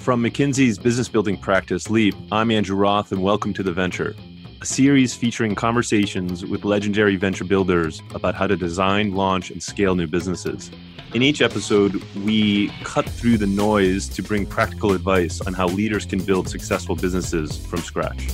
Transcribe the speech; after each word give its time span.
From 0.00 0.22
McKinsey's 0.22 0.78
business 0.78 1.10
building 1.10 1.36
practice, 1.36 1.90
Leap, 1.90 2.14
I'm 2.32 2.50
Andrew 2.50 2.74
Roth, 2.74 3.12
and 3.12 3.22
welcome 3.22 3.52
to 3.52 3.62
The 3.62 3.70
Venture, 3.70 4.16
a 4.62 4.64
series 4.64 5.12
featuring 5.12 5.54
conversations 5.54 6.42
with 6.42 6.64
legendary 6.64 7.16
venture 7.16 7.44
builders 7.44 8.02
about 8.14 8.34
how 8.34 8.46
to 8.46 8.56
design, 8.56 9.14
launch, 9.14 9.50
and 9.50 9.62
scale 9.62 9.94
new 9.94 10.06
businesses. 10.06 10.70
In 11.12 11.20
each 11.20 11.42
episode, 11.42 12.02
we 12.24 12.68
cut 12.82 13.06
through 13.06 13.36
the 13.36 13.46
noise 13.46 14.08
to 14.08 14.22
bring 14.22 14.46
practical 14.46 14.92
advice 14.92 15.42
on 15.42 15.52
how 15.52 15.66
leaders 15.66 16.06
can 16.06 16.24
build 16.24 16.48
successful 16.48 16.96
businesses 16.96 17.58
from 17.66 17.80
scratch. 17.80 18.26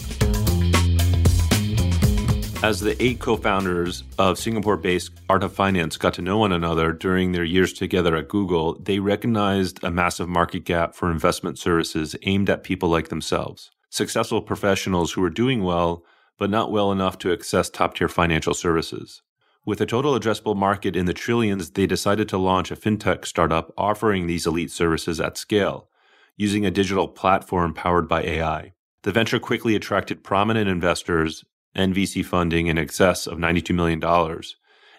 As 2.63 2.81
the 2.81 3.01
eight 3.05 3.21
co 3.21 3.37
founders 3.37 4.03
of 4.19 4.39
Singapore 4.39 4.79
based 4.79 5.13
Arta 5.29 5.49
Finance 5.49 5.99
got 5.99 6.15
to 6.15 6.23
know 6.23 6.39
one 6.39 6.53
another 6.53 6.91
during 6.91 7.31
their 7.31 7.45
years 7.45 7.73
together 7.73 8.17
at 8.17 8.29
Google, 8.29 8.79
they 8.81 8.99
recognized 8.99 9.85
a 9.85 9.91
massive 9.91 10.29
market 10.29 10.65
gap 10.65 10.95
for 10.95 11.11
investment 11.11 11.59
services 11.59 12.17
aimed 12.23 12.49
at 12.49 12.65
people 12.65 12.89
like 12.89 13.09
themselves, 13.09 13.71
successful 13.91 14.41
professionals 14.41 15.13
who 15.13 15.21
were 15.21 15.31
doing 15.31 15.63
well, 15.63 16.03
but 16.39 16.51
not 16.51 16.73
well 16.73 16.91
enough 16.91 17.19
to 17.19 17.33
access 17.33 17.69
top 17.69 17.95
tier 17.95 18.09
financial 18.09 18.55
services. 18.55 19.23
With 19.67 19.81
a 19.83 19.87
total 19.87 20.19
addressable 20.19 20.57
market 20.57 20.97
in 20.97 21.05
the 21.05 21.15
trillions, 21.15 21.73
they 21.73 21.87
decided 21.87 22.29
to 22.31 22.39
launch 22.39 22.71
a 22.71 22.77
fintech 22.77 23.27
startup 23.27 23.73
offering 23.77 24.27
these 24.27 24.47
elite 24.47 24.71
services 24.71 25.21
at 25.21 25.37
scale, 25.37 25.89
using 26.37 26.65
a 26.65 26.71
digital 26.71 27.07
platform 27.07 27.75
powered 27.75 28.09
by 28.09 28.23
AI. 28.23 28.73
The 29.03 29.13
venture 29.13 29.39
quickly 29.39 29.77
attracted 29.77 30.25
prominent 30.25 30.69
investors 30.69 31.45
and 31.77 31.95
VC 31.95 32.25
funding 32.25 32.67
in 32.67 32.79
excess 32.79 33.29
of 33.29 33.39
$92 33.39 33.73
million 33.75 34.03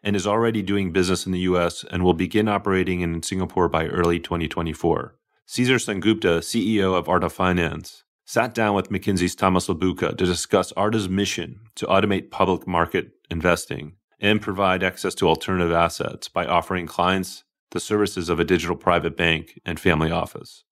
and 0.04 0.16
is 0.16 0.28
already 0.28 0.62
doing 0.62 0.94
business 0.94 1.26
in 1.26 1.32
the 1.34 1.40
US 1.40 1.84
and 1.92 2.04
will 2.04 2.14
begin 2.14 2.48
operating 2.48 3.02
in 3.02 3.24
Singapore 3.24 3.68
by 3.68 3.88
early 3.88 4.20
2024. 4.20 5.16
Caesar 5.48 5.76
Sengupta, 5.76 6.40
CEO 6.40 6.96
of 6.96 7.10
Arta 7.10 7.30
Finance, 7.30 8.04
sat 8.26 8.54
down 8.54 8.76
with 8.76 8.90
McKinsey's 8.90 9.36
Tomas 9.36 9.68
Laboutka 9.68 10.16
to 10.18 10.26
discuss 10.26 10.72
Arta's 10.74 11.10
mission 11.10 11.62
to 11.76 11.88
automate 11.88 12.30
public 12.30 12.68
market 12.68 13.12
investing 13.32 13.96
and 14.20 14.42
provide 14.42 14.84
access 14.84 15.16
to 15.16 15.28
alternative 15.28 15.72
assets 15.72 16.28
by 16.28 16.46
offering 16.46 16.86
clients 16.86 17.44
the 17.72 17.80
services 17.80 18.30
of 18.30 18.40
a 18.40 18.46
digital 18.46 18.76
private 18.76 19.18
bank 19.18 19.60
and 19.66 19.80
family 19.80 20.12
office. 20.12 20.64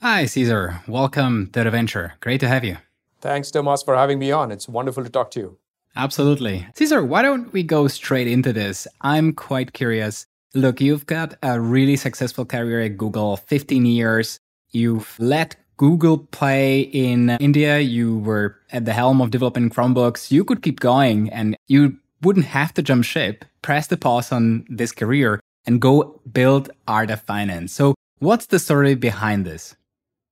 Hi, 0.00 0.26
Cesar. 0.26 0.82
Welcome 0.86 1.50
to 1.52 1.64
the 1.64 1.70
venture. 1.70 2.14
Great 2.20 2.40
to 2.40 2.48
have 2.48 2.64
you. 2.64 2.76
Thanks, 3.24 3.50
Tomas, 3.50 3.82
for 3.82 3.96
having 3.96 4.18
me 4.18 4.32
on. 4.32 4.52
It's 4.52 4.68
wonderful 4.68 5.02
to 5.02 5.08
talk 5.08 5.30
to 5.30 5.40
you. 5.40 5.58
Absolutely. 5.96 6.66
Caesar, 6.74 7.02
why 7.02 7.22
don't 7.22 7.50
we 7.54 7.62
go 7.62 7.88
straight 7.88 8.26
into 8.26 8.52
this? 8.52 8.86
I'm 9.00 9.32
quite 9.32 9.72
curious. 9.72 10.26
Look, 10.52 10.78
you've 10.78 11.06
got 11.06 11.34
a 11.42 11.58
really 11.58 11.96
successful 11.96 12.44
career 12.44 12.82
at 12.82 12.98
Google, 12.98 13.38
15 13.38 13.86
years. 13.86 14.38
You've 14.72 15.18
led 15.18 15.56
Google 15.78 16.18
Pay 16.18 16.80
in 16.80 17.30
India. 17.40 17.78
You 17.78 18.18
were 18.18 18.58
at 18.70 18.84
the 18.84 18.92
helm 18.92 19.22
of 19.22 19.30
developing 19.30 19.70
Chromebooks. 19.70 20.30
You 20.30 20.44
could 20.44 20.60
keep 20.60 20.80
going 20.80 21.30
and 21.30 21.56
you 21.66 21.96
wouldn't 22.20 22.44
have 22.44 22.74
to 22.74 22.82
jump 22.82 23.06
ship, 23.06 23.46
press 23.62 23.86
the 23.86 23.96
pause 23.96 24.32
on 24.32 24.66
this 24.68 24.92
career, 24.92 25.40
and 25.64 25.80
go 25.80 26.20
build 26.30 26.68
Arta 26.86 27.16
Finance. 27.16 27.72
So, 27.72 27.94
what's 28.18 28.44
the 28.46 28.58
story 28.58 28.94
behind 28.94 29.46
this? 29.46 29.74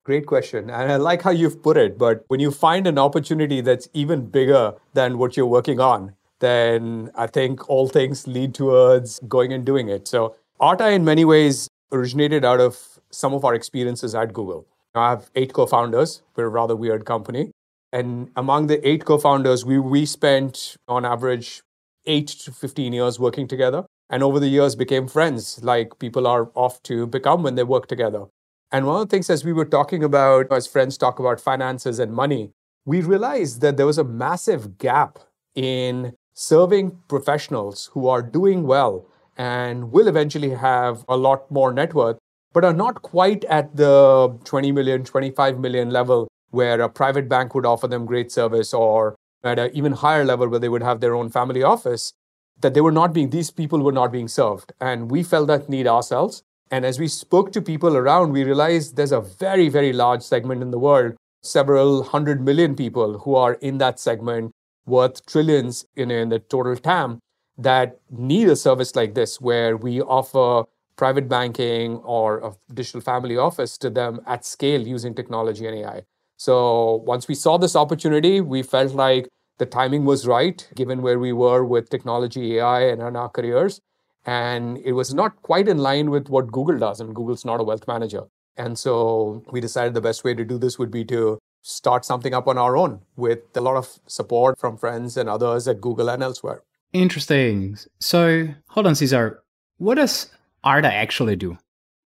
Great 0.05 0.25
question. 0.25 0.69
And 0.69 0.91
I 0.91 0.97
like 0.97 1.21
how 1.21 1.31
you've 1.31 1.63
put 1.63 1.77
it. 1.77 1.97
But 1.97 2.25
when 2.27 2.41
you 2.41 2.51
find 2.51 2.87
an 2.87 2.97
opportunity 2.97 3.61
that's 3.61 3.87
even 3.93 4.25
bigger 4.25 4.73
than 4.93 5.17
what 5.17 5.37
you're 5.37 5.45
working 5.47 5.79
on, 5.79 6.15
then 6.39 7.09
I 7.15 7.27
think 7.27 7.69
all 7.69 7.87
things 7.87 8.27
lead 8.27 8.53
towards 8.53 9.19
going 9.29 9.53
and 9.53 9.65
doing 9.65 9.87
it. 9.87 10.07
So, 10.09 10.35
Arta, 10.59 10.89
in 10.91 11.05
many 11.05 11.23
ways, 11.23 11.69
originated 11.93 12.43
out 12.43 12.59
of 12.59 12.99
some 13.11 13.33
of 13.33 13.45
our 13.45 13.53
experiences 13.55 14.13
at 14.13 14.33
Google. 14.33 14.67
I 14.93 15.11
have 15.11 15.29
eight 15.35 15.53
co 15.53 15.65
founders. 15.65 16.21
We're 16.35 16.45
a 16.45 16.49
rather 16.49 16.75
weird 16.75 17.05
company. 17.05 17.51
And 17.93 18.29
among 18.35 18.67
the 18.67 18.85
eight 18.87 19.05
co 19.05 19.17
founders, 19.17 19.63
we, 19.63 19.79
we 19.79 20.05
spent 20.05 20.75
on 20.87 21.05
average 21.05 21.61
eight 22.05 22.27
to 22.27 22.51
15 22.51 22.91
years 22.91 23.19
working 23.19 23.47
together. 23.47 23.85
And 24.09 24.21
over 24.21 24.39
the 24.39 24.49
years 24.49 24.75
became 24.75 25.07
friends, 25.07 25.63
like 25.63 25.97
people 25.97 26.27
are 26.27 26.51
off 26.55 26.83
to 26.83 27.07
become 27.07 27.41
when 27.41 27.55
they 27.55 27.63
work 27.63 27.87
together. 27.87 28.25
And 28.73 28.87
one 28.87 28.99
of 28.99 29.07
the 29.07 29.11
things, 29.15 29.29
as 29.29 29.45
we 29.45 29.53
were 29.53 29.65
talking 29.65 30.03
about, 30.03 30.51
as 30.51 30.65
friends 30.65 30.97
talk 30.97 31.19
about 31.19 31.39
finances 31.39 31.99
and 31.99 32.11
money, 32.11 32.53
we 32.85 33.01
realized 33.01 33.61
that 33.61 33.77
there 33.77 33.85
was 33.85 33.99
a 33.99 34.03
massive 34.03 34.79
gap 34.79 35.19
in 35.53 36.15
serving 36.33 36.97
professionals 37.07 37.91
who 37.93 38.07
are 38.07 38.23
doing 38.23 38.65
well 38.65 39.05
and 39.37 39.91
will 39.91 40.07
eventually 40.07 40.49
have 40.49 41.05
a 41.07 41.15
lot 41.15 41.49
more 41.51 41.71
net 41.71 41.93
worth, 41.93 42.17
but 42.51 42.65
are 42.65 42.73
not 42.73 43.03
quite 43.03 43.43
at 43.45 43.75
the 43.75 44.35
20 44.43 44.71
million, 44.71 45.03
25 45.03 45.59
million 45.59 45.91
level 45.91 46.27
where 46.49 46.81
a 46.81 46.89
private 46.89 47.29
bank 47.29 47.53
would 47.53 47.67
offer 47.67 47.87
them 47.87 48.07
great 48.07 48.31
service 48.31 48.73
or 48.73 49.15
at 49.43 49.59
an 49.59 49.69
even 49.75 49.91
higher 49.91 50.25
level 50.25 50.47
where 50.47 50.59
they 50.59 50.69
would 50.69 50.81
have 50.81 50.99
their 50.99 51.13
own 51.13 51.29
family 51.29 51.61
office, 51.61 52.13
that 52.59 52.73
they 52.73 52.81
were 52.81 52.91
not 52.91 53.13
being, 53.13 53.29
these 53.29 53.51
people 53.51 53.83
were 53.83 53.91
not 53.91 54.11
being 54.11 54.27
served. 54.27 54.73
And 54.81 55.11
we 55.11 55.21
felt 55.21 55.47
that 55.47 55.69
need 55.69 55.85
ourselves. 55.85 56.41
And 56.73 56.87
as 56.87 56.97
we 56.97 57.07
spoke 57.07 57.51
to 57.51 57.61
people 57.61 57.95
around, 57.95 58.31
we 58.31 58.43
realized 58.43 58.95
there's 58.95 59.11
a 59.11 59.21
very, 59.21 59.69
very 59.69 59.93
large 59.93 60.23
segment 60.23 60.63
in 60.63 60.71
the 60.71 60.79
world, 60.79 61.13
several 61.43 62.01
hundred 62.01 62.41
million 62.41 62.75
people 62.75 63.19
who 63.19 63.35
are 63.35 63.53
in 63.61 63.77
that 63.77 63.99
segment, 63.99 64.53
worth 64.87 65.23
trillions 65.27 65.85
in, 65.95 66.09
in 66.09 66.29
the 66.29 66.39
total 66.39 66.75
TAM, 66.75 67.19
that 67.59 67.99
need 68.09 68.49
a 68.49 68.55
service 68.55 68.95
like 68.95 69.13
this, 69.13 69.39
where 69.39 69.77
we 69.77 70.01
offer 70.01 70.67
private 70.95 71.29
banking 71.29 71.97
or 71.97 72.39
a 72.39 72.73
digital 72.73 73.01
family 73.01 73.37
office 73.37 73.77
to 73.77 73.91
them 73.91 74.19
at 74.25 74.43
scale 74.43 74.81
using 74.81 75.13
technology 75.13 75.67
and 75.67 75.77
AI. 75.77 76.01
So 76.37 77.03
once 77.05 77.27
we 77.27 77.35
saw 77.35 77.59
this 77.59 77.75
opportunity, 77.75 78.41
we 78.41 78.63
felt 78.63 78.95
like 78.95 79.29
the 79.59 79.67
timing 79.67 80.05
was 80.05 80.25
right, 80.25 80.67
given 80.73 81.03
where 81.03 81.19
we 81.19 81.33
were 81.33 81.63
with 81.63 81.91
technology, 81.91 82.57
AI, 82.57 82.81
and 82.85 83.15
our 83.15 83.29
careers. 83.29 83.79
And 84.25 84.77
it 84.79 84.93
was 84.93 85.13
not 85.13 85.41
quite 85.41 85.67
in 85.67 85.79
line 85.79 86.09
with 86.09 86.29
what 86.29 86.51
Google 86.51 86.77
does. 86.77 86.99
And 86.99 87.13
Google's 87.13 87.45
not 87.45 87.59
a 87.59 87.63
wealth 87.63 87.87
manager. 87.87 88.23
And 88.55 88.77
so 88.77 89.43
we 89.51 89.59
decided 89.59 89.93
the 89.93 90.01
best 90.01 90.23
way 90.23 90.33
to 90.33 90.45
do 90.45 90.57
this 90.57 90.77
would 90.77 90.91
be 90.91 91.03
to 91.05 91.39
start 91.61 92.05
something 92.05 92.33
up 92.33 92.47
on 92.47 92.57
our 92.57 92.77
own 92.77 93.01
with 93.15 93.39
a 93.55 93.61
lot 93.61 93.75
of 93.75 93.99
support 94.05 94.59
from 94.59 94.77
friends 94.77 95.17
and 95.17 95.29
others 95.29 95.67
at 95.67 95.81
Google 95.81 96.09
and 96.09 96.21
elsewhere. 96.21 96.61
Interesting. 96.91 97.77
So 97.99 98.49
hold 98.67 98.85
on, 98.85 98.95
Caesar. 98.95 99.41
What 99.77 99.95
does 99.95 100.29
Arta 100.63 100.93
actually 100.93 101.35
do? 101.35 101.57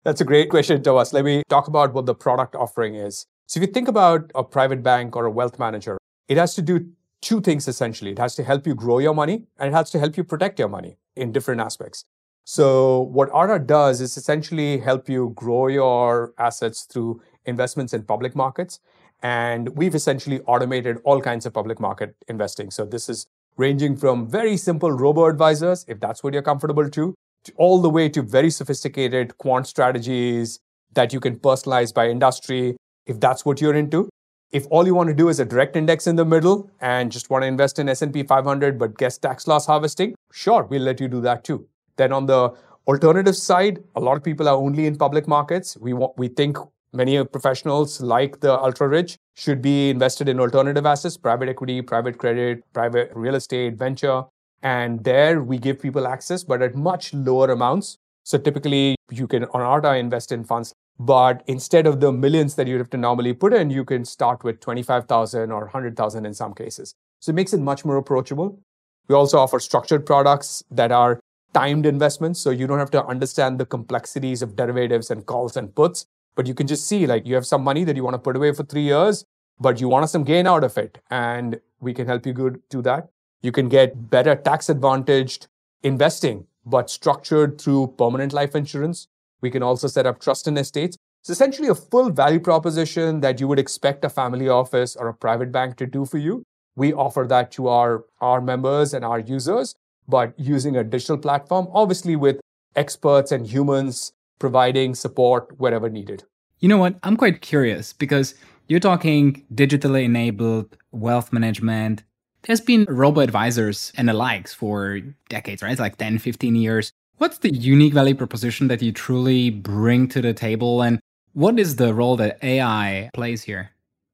That's 0.04 0.20
a 0.20 0.24
great 0.24 0.48
question, 0.48 0.82
Tomas. 0.82 1.12
Let 1.12 1.24
me 1.24 1.42
talk 1.48 1.66
about 1.66 1.92
what 1.92 2.06
the 2.06 2.14
product 2.14 2.54
offering 2.54 2.94
is. 2.94 3.26
So 3.46 3.58
if 3.58 3.66
you 3.66 3.72
think 3.72 3.88
about 3.88 4.30
a 4.34 4.44
private 4.44 4.82
bank 4.82 5.16
or 5.16 5.24
a 5.24 5.30
wealth 5.30 5.58
manager, 5.58 5.98
it 6.28 6.36
has 6.36 6.54
to 6.54 6.62
do 6.62 6.86
two 7.20 7.40
things 7.40 7.68
essentially. 7.68 8.12
It 8.12 8.18
has 8.18 8.34
to 8.36 8.44
help 8.44 8.66
you 8.66 8.74
grow 8.74 8.98
your 8.98 9.14
money 9.14 9.44
and 9.58 9.68
it 9.68 9.76
has 9.76 9.90
to 9.90 9.98
help 9.98 10.16
you 10.16 10.24
protect 10.24 10.58
your 10.58 10.68
money 10.68 10.96
in 11.16 11.32
different 11.32 11.60
aspects. 11.60 12.04
So 12.44 13.02
what 13.02 13.28
Arta 13.30 13.58
does 13.58 14.00
is 14.00 14.16
essentially 14.16 14.78
help 14.78 15.08
you 15.08 15.32
grow 15.34 15.66
your 15.66 16.32
assets 16.38 16.84
through 16.90 17.20
investments 17.44 17.92
in 17.92 18.04
public 18.04 18.34
markets. 18.34 18.80
And 19.22 19.70
we've 19.76 19.94
essentially 19.94 20.40
automated 20.46 20.98
all 21.04 21.20
kinds 21.20 21.44
of 21.44 21.52
public 21.52 21.80
market 21.80 22.14
investing. 22.28 22.70
So 22.70 22.86
this 22.86 23.08
is 23.08 23.26
ranging 23.56 23.96
from 23.96 24.30
very 24.30 24.56
simple 24.56 24.92
robo 24.92 25.26
advisors, 25.26 25.84
if 25.88 26.00
that's 26.00 26.22
what 26.22 26.32
you're 26.32 26.42
comfortable 26.42 26.88
to, 26.88 27.14
to 27.44 27.52
all 27.56 27.82
the 27.82 27.90
way 27.90 28.08
to 28.08 28.22
very 28.22 28.50
sophisticated 28.50 29.36
quant 29.38 29.66
strategies 29.66 30.60
that 30.94 31.12
you 31.12 31.20
can 31.20 31.38
personalize 31.38 31.92
by 31.92 32.08
industry, 32.08 32.76
if 33.06 33.20
that's 33.20 33.44
what 33.44 33.60
you're 33.60 33.74
into. 33.74 34.08
If 34.50 34.66
all 34.70 34.86
you 34.86 34.94
want 34.94 35.08
to 35.08 35.14
do 35.14 35.28
is 35.28 35.40
a 35.40 35.44
direct 35.44 35.76
index 35.76 36.06
in 36.06 36.16
the 36.16 36.24
middle 36.24 36.70
and 36.80 37.12
just 37.12 37.28
want 37.28 37.42
to 37.42 37.46
invest 37.46 37.78
in 37.78 37.86
S&P 37.86 38.22
500 38.22 38.78
but 38.78 38.96
guess 38.96 39.18
tax 39.18 39.46
loss 39.46 39.66
harvesting, 39.66 40.14
sure, 40.32 40.62
we'll 40.62 40.80
let 40.80 41.00
you 41.00 41.08
do 41.08 41.20
that 41.20 41.44
too. 41.44 41.66
Then 41.96 42.12
on 42.12 42.24
the 42.24 42.54
alternative 42.86 43.36
side, 43.36 43.84
a 43.94 44.00
lot 44.00 44.16
of 44.16 44.24
people 44.24 44.48
are 44.48 44.56
only 44.56 44.86
in 44.86 44.96
public 44.96 45.28
markets. 45.28 45.76
We 45.76 45.92
want, 45.92 46.16
we 46.16 46.28
think 46.28 46.56
many 46.94 47.22
professionals 47.24 48.00
like 48.00 48.40
the 48.40 48.58
ultra 48.58 48.88
rich 48.88 49.18
should 49.36 49.60
be 49.60 49.90
invested 49.90 50.30
in 50.30 50.40
alternative 50.40 50.86
assets, 50.86 51.18
private 51.18 51.50
equity, 51.50 51.82
private 51.82 52.16
credit, 52.16 52.64
private 52.72 53.12
real 53.14 53.34
estate, 53.34 53.74
venture. 53.74 54.24
And 54.62 55.04
there 55.04 55.42
we 55.42 55.58
give 55.58 55.78
people 55.78 56.08
access, 56.08 56.42
but 56.42 56.62
at 56.62 56.74
much 56.74 57.12
lower 57.12 57.50
amounts. 57.50 57.98
So 58.24 58.38
typically 58.38 58.96
you 59.10 59.26
can 59.26 59.44
on 59.44 59.60
Arta 59.60 59.94
invest 59.96 60.32
in 60.32 60.44
funds 60.44 60.72
but 60.98 61.44
instead 61.46 61.86
of 61.86 62.00
the 62.00 62.10
millions 62.10 62.56
that 62.56 62.66
you'd 62.66 62.78
have 62.78 62.90
to 62.90 62.96
normally 62.96 63.32
put 63.32 63.52
in, 63.52 63.70
you 63.70 63.84
can 63.84 64.04
start 64.04 64.42
with 64.42 64.60
25,000 64.60 65.52
or 65.52 65.60
100,000 65.60 66.26
in 66.26 66.34
some 66.34 66.54
cases. 66.54 66.94
So 67.20 67.30
it 67.30 67.34
makes 67.34 67.52
it 67.52 67.60
much 67.60 67.84
more 67.84 67.96
approachable. 67.96 68.58
We 69.06 69.14
also 69.14 69.38
offer 69.38 69.60
structured 69.60 70.04
products 70.04 70.64
that 70.70 70.90
are 70.90 71.20
timed 71.54 71.86
investments. 71.86 72.40
So 72.40 72.50
you 72.50 72.66
don't 72.66 72.78
have 72.78 72.90
to 72.92 73.04
understand 73.04 73.58
the 73.58 73.66
complexities 73.66 74.42
of 74.42 74.56
derivatives 74.56 75.10
and 75.10 75.24
calls 75.24 75.56
and 75.56 75.74
puts, 75.74 76.06
but 76.34 76.46
you 76.46 76.54
can 76.54 76.66
just 76.66 76.86
see 76.86 77.06
like 77.06 77.26
you 77.26 77.34
have 77.34 77.46
some 77.46 77.62
money 77.62 77.84
that 77.84 77.96
you 77.96 78.04
want 78.04 78.14
to 78.14 78.18
put 78.18 78.36
away 78.36 78.52
for 78.52 78.64
three 78.64 78.82
years, 78.82 79.24
but 79.60 79.80
you 79.80 79.88
want 79.88 80.08
some 80.10 80.24
gain 80.24 80.46
out 80.46 80.64
of 80.64 80.76
it. 80.76 80.98
And 81.10 81.60
we 81.80 81.94
can 81.94 82.06
help 82.06 82.26
you 82.26 82.60
do 82.68 82.82
that. 82.82 83.08
You 83.40 83.52
can 83.52 83.68
get 83.68 84.10
better 84.10 84.34
tax 84.34 84.68
advantaged 84.68 85.46
investing, 85.82 86.46
but 86.66 86.90
structured 86.90 87.60
through 87.60 87.94
permanent 87.96 88.32
life 88.32 88.56
insurance 88.56 89.06
we 89.40 89.50
can 89.50 89.62
also 89.62 89.86
set 89.86 90.06
up 90.06 90.20
trust 90.20 90.46
and 90.46 90.58
estates. 90.58 90.96
It's 91.20 91.30
essentially 91.30 91.68
a 91.68 91.74
full 91.74 92.10
value 92.10 92.40
proposition 92.40 93.20
that 93.20 93.40
you 93.40 93.48
would 93.48 93.58
expect 93.58 94.04
a 94.04 94.08
family 94.08 94.48
office 94.48 94.96
or 94.96 95.08
a 95.08 95.14
private 95.14 95.52
bank 95.52 95.76
to 95.76 95.86
do 95.86 96.04
for 96.04 96.18
you. 96.18 96.42
We 96.76 96.92
offer 96.92 97.26
that 97.28 97.50
to 97.52 97.68
our, 97.68 98.04
our 98.20 98.40
members 98.40 98.94
and 98.94 99.04
our 99.04 99.18
users, 99.18 99.74
but 100.06 100.32
using 100.38 100.76
a 100.76 100.84
digital 100.84 101.18
platform, 101.18 101.68
obviously 101.72 102.16
with 102.16 102.40
experts 102.76 103.32
and 103.32 103.46
humans 103.46 104.12
providing 104.38 104.94
support 104.94 105.58
wherever 105.58 105.88
needed. 105.88 106.24
You 106.60 106.68
know 106.68 106.78
what? 106.78 106.96
I'm 107.02 107.16
quite 107.16 107.40
curious 107.40 107.92
because 107.92 108.34
you're 108.68 108.80
talking 108.80 109.44
digitally 109.52 110.04
enabled 110.04 110.76
wealth 110.92 111.32
management. 111.32 112.04
There's 112.42 112.60
been 112.60 112.86
robo 112.88 113.20
advisors 113.20 113.92
and 113.96 114.08
the 114.08 114.12
likes 114.12 114.54
for 114.54 115.00
decades, 115.28 115.62
right? 115.62 115.78
Like 115.78 115.96
10, 115.96 116.18
15 116.18 116.54
years. 116.54 116.92
What's 117.18 117.38
the 117.38 117.52
unique 117.52 117.94
value 117.94 118.14
proposition 118.14 118.68
that 118.68 118.80
you 118.80 118.92
truly 118.92 119.50
bring 119.50 120.06
to 120.10 120.22
the 120.22 120.32
table? 120.32 120.82
And 120.82 121.00
what 121.32 121.58
is 121.58 121.74
the 121.74 121.92
role 121.92 122.14
that 122.14 122.38
AI 122.44 123.10
plays 123.12 123.42
here? 123.42 123.72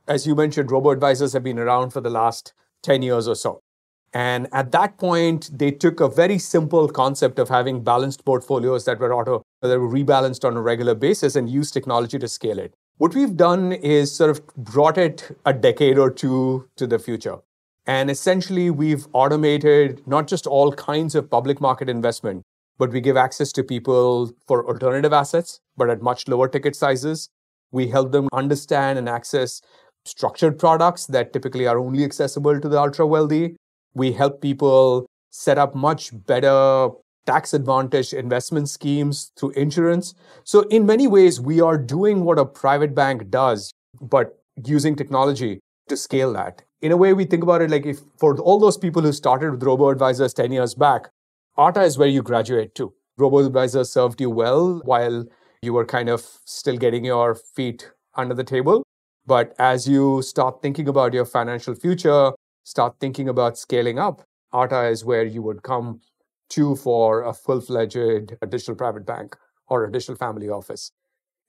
As 0.09 0.27
you 0.27 0.35
mentioned, 0.35 0.71
robo 0.71 0.91
advisors 0.91 1.35
have 1.35 1.43
been 1.43 1.59
around 1.59 1.91
for 1.91 2.01
the 2.01 2.09
last 2.09 2.55
10 2.83 3.03
years 3.03 3.29
or 3.29 3.35
so. 3.35 3.61
And 4.15 4.49
at 4.53 4.73
that 4.73 4.97
point, 4.97 5.51
they 5.53 5.71
took 5.71 6.01
a 6.01 6.09
very 6.09 6.39
simple 6.39 6.89
concept 6.89 7.39
of 7.39 7.51
having 7.51 7.85
balanced 7.85 8.25
portfolios 8.25 8.87
that 8.87 8.99
were 8.99 9.13
auto, 9.13 9.43
that 9.61 9.79
were 9.79 9.87
rebalanced 9.87 10.47
on 10.47 10.57
a 10.57 10.63
regular 10.63 10.95
basis 10.95 11.37
and 11.37 11.51
used 11.51 11.75
technology 11.75 12.19
to 12.19 12.27
scale 12.27 12.59
it. 12.59 12.73
What 12.97 13.15
we've 13.15 13.37
done 13.37 13.73
is 13.73 14.17
sort 14.17 14.31
of 14.31 14.47
brought 14.57 14.97
it 14.97 15.37
a 15.45 15.53
decade 15.53 15.99
or 15.99 16.11
two 16.11 16.71
to 16.77 16.87
the 16.87 16.99
future. 16.99 17.37
And 17.87 18.11
essentially, 18.11 18.71
we've 18.71 19.07
automated 19.13 20.01
not 20.07 20.27
just 20.27 20.47
all 20.47 20.73
kinds 20.73 21.15
of 21.15 21.29
public 21.29 21.61
market 21.61 21.91
investment, 21.91 22.45
but 22.79 22.91
we 22.91 23.01
give 23.01 23.17
access 23.17 23.53
to 23.53 23.63
people 23.63 24.33
for 24.47 24.67
alternative 24.67 25.13
assets, 25.13 25.61
but 25.77 25.91
at 25.91 26.03
much 26.03 26.29
lower 26.29 26.49
ticket 26.49 26.75
sizes. 26.77 27.29
We 27.71 27.89
help 27.89 28.13
them 28.13 28.29
understand 28.33 28.99
and 28.99 29.09
access 29.09 29.61
structured 30.05 30.59
products 30.59 31.07
that 31.07 31.33
typically 31.33 31.67
are 31.67 31.79
only 31.79 32.05
accessible 32.05 32.61
to 32.61 32.69
the 32.69 32.79
ultra 32.79 33.07
wealthy. 33.07 33.57
We 33.95 34.13
help 34.13 34.41
people 34.41 35.07
set 35.31 35.59
up 35.59 35.75
much 35.75 36.11
better 36.27 36.91
tax 37.27 37.55
advantage 37.55 38.13
investment 38.13 38.69
schemes 38.69 39.33
through 39.37 39.51
insurance. 39.51 40.15
So, 40.45 40.63
in 40.63 40.87
many 40.87 41.07
ways, 41.07 41.41
we 41.41 41.61
are 41.61 41.79
doing 41.79 42.25
what 42.25 42.39
a 42.39 42.45
private 42.45 42.95
bank 42.95 43.31
does, 43.31 43.73
but 44.01 44.39
using 44.63 44.95
technology 44.95 45.61
to 45.89 45.97
scale 45.97 46.33
that. 46.35 46.63
In 46.83 46.93
a 46.93 46.97
way, 46.97 47.13
we 47.15 47.25
think 47.25 47.43
about 47.43 47.63
it 47.63 47.71
like 47.71 47.87
if 47.87 48.01
for 48.19 48.39
all 48.39 48.59
those 48.59 48.77
people 48.77 49.03
who 49.03 49.13
started 49.13 49.51
with 49.51 49.63
robo 49.63 49.89
advisors 49.89 50.35
10 50.35 50.53
years 50.53 50.75
back, 50.75 51.09
Arta 51.57 51.83
is 51.83 51.97
where 51.97 52.09
you 52.09 52.23
graduate 52.23 52.75
to. 52.75 52.93
Robo 53.17 53.47
advisors 53.47 53.93
served 53.93 54.21
you 54.21 54.29
well 54.29 54.81
while 54.85 55.25
you 55.63 55.73
were 55.73 55.85
kind 55.85 56.09
of 56.09 56.21
still 56.45 56.77
getting 56.77 57.05
your 57.05 57.37
feet 57.37 57.93
under 58.17 58.35
the 58.35 58.43
table. 58.43 58.83
But 59.25 59.55
as 59.59 59.87
you 59.87 60.21
start 60.23 60.61
thinking 60.63 60.89
about 60.89 61.15
your 61.15 61.25
financial 61.25 61.75
future, 61.77 62.33
start 62.65 62.97
thinking 62.99 63.29
about 63.29 63.57
scaling 63.57 64.01
up, 64.01 64.23
Arta 64.53 64.89
is 64.89 65.05
where 65.05 65.25
you 65.25 65.43
would 65.43 65.63
come 65.63 66.01
to 66.51 66.75
for 66.75 67.23
a 67.23 67.33
full 67.33 67.61
fledged 67.61 68.35
digital 68.49 68.75
private 68.75 69.07
bank 69.07 69.37
or 69.69 69.85
a 69.85 69.93
digital 69.93 70.17
family 70.17 70.49
office. 70.49 70.91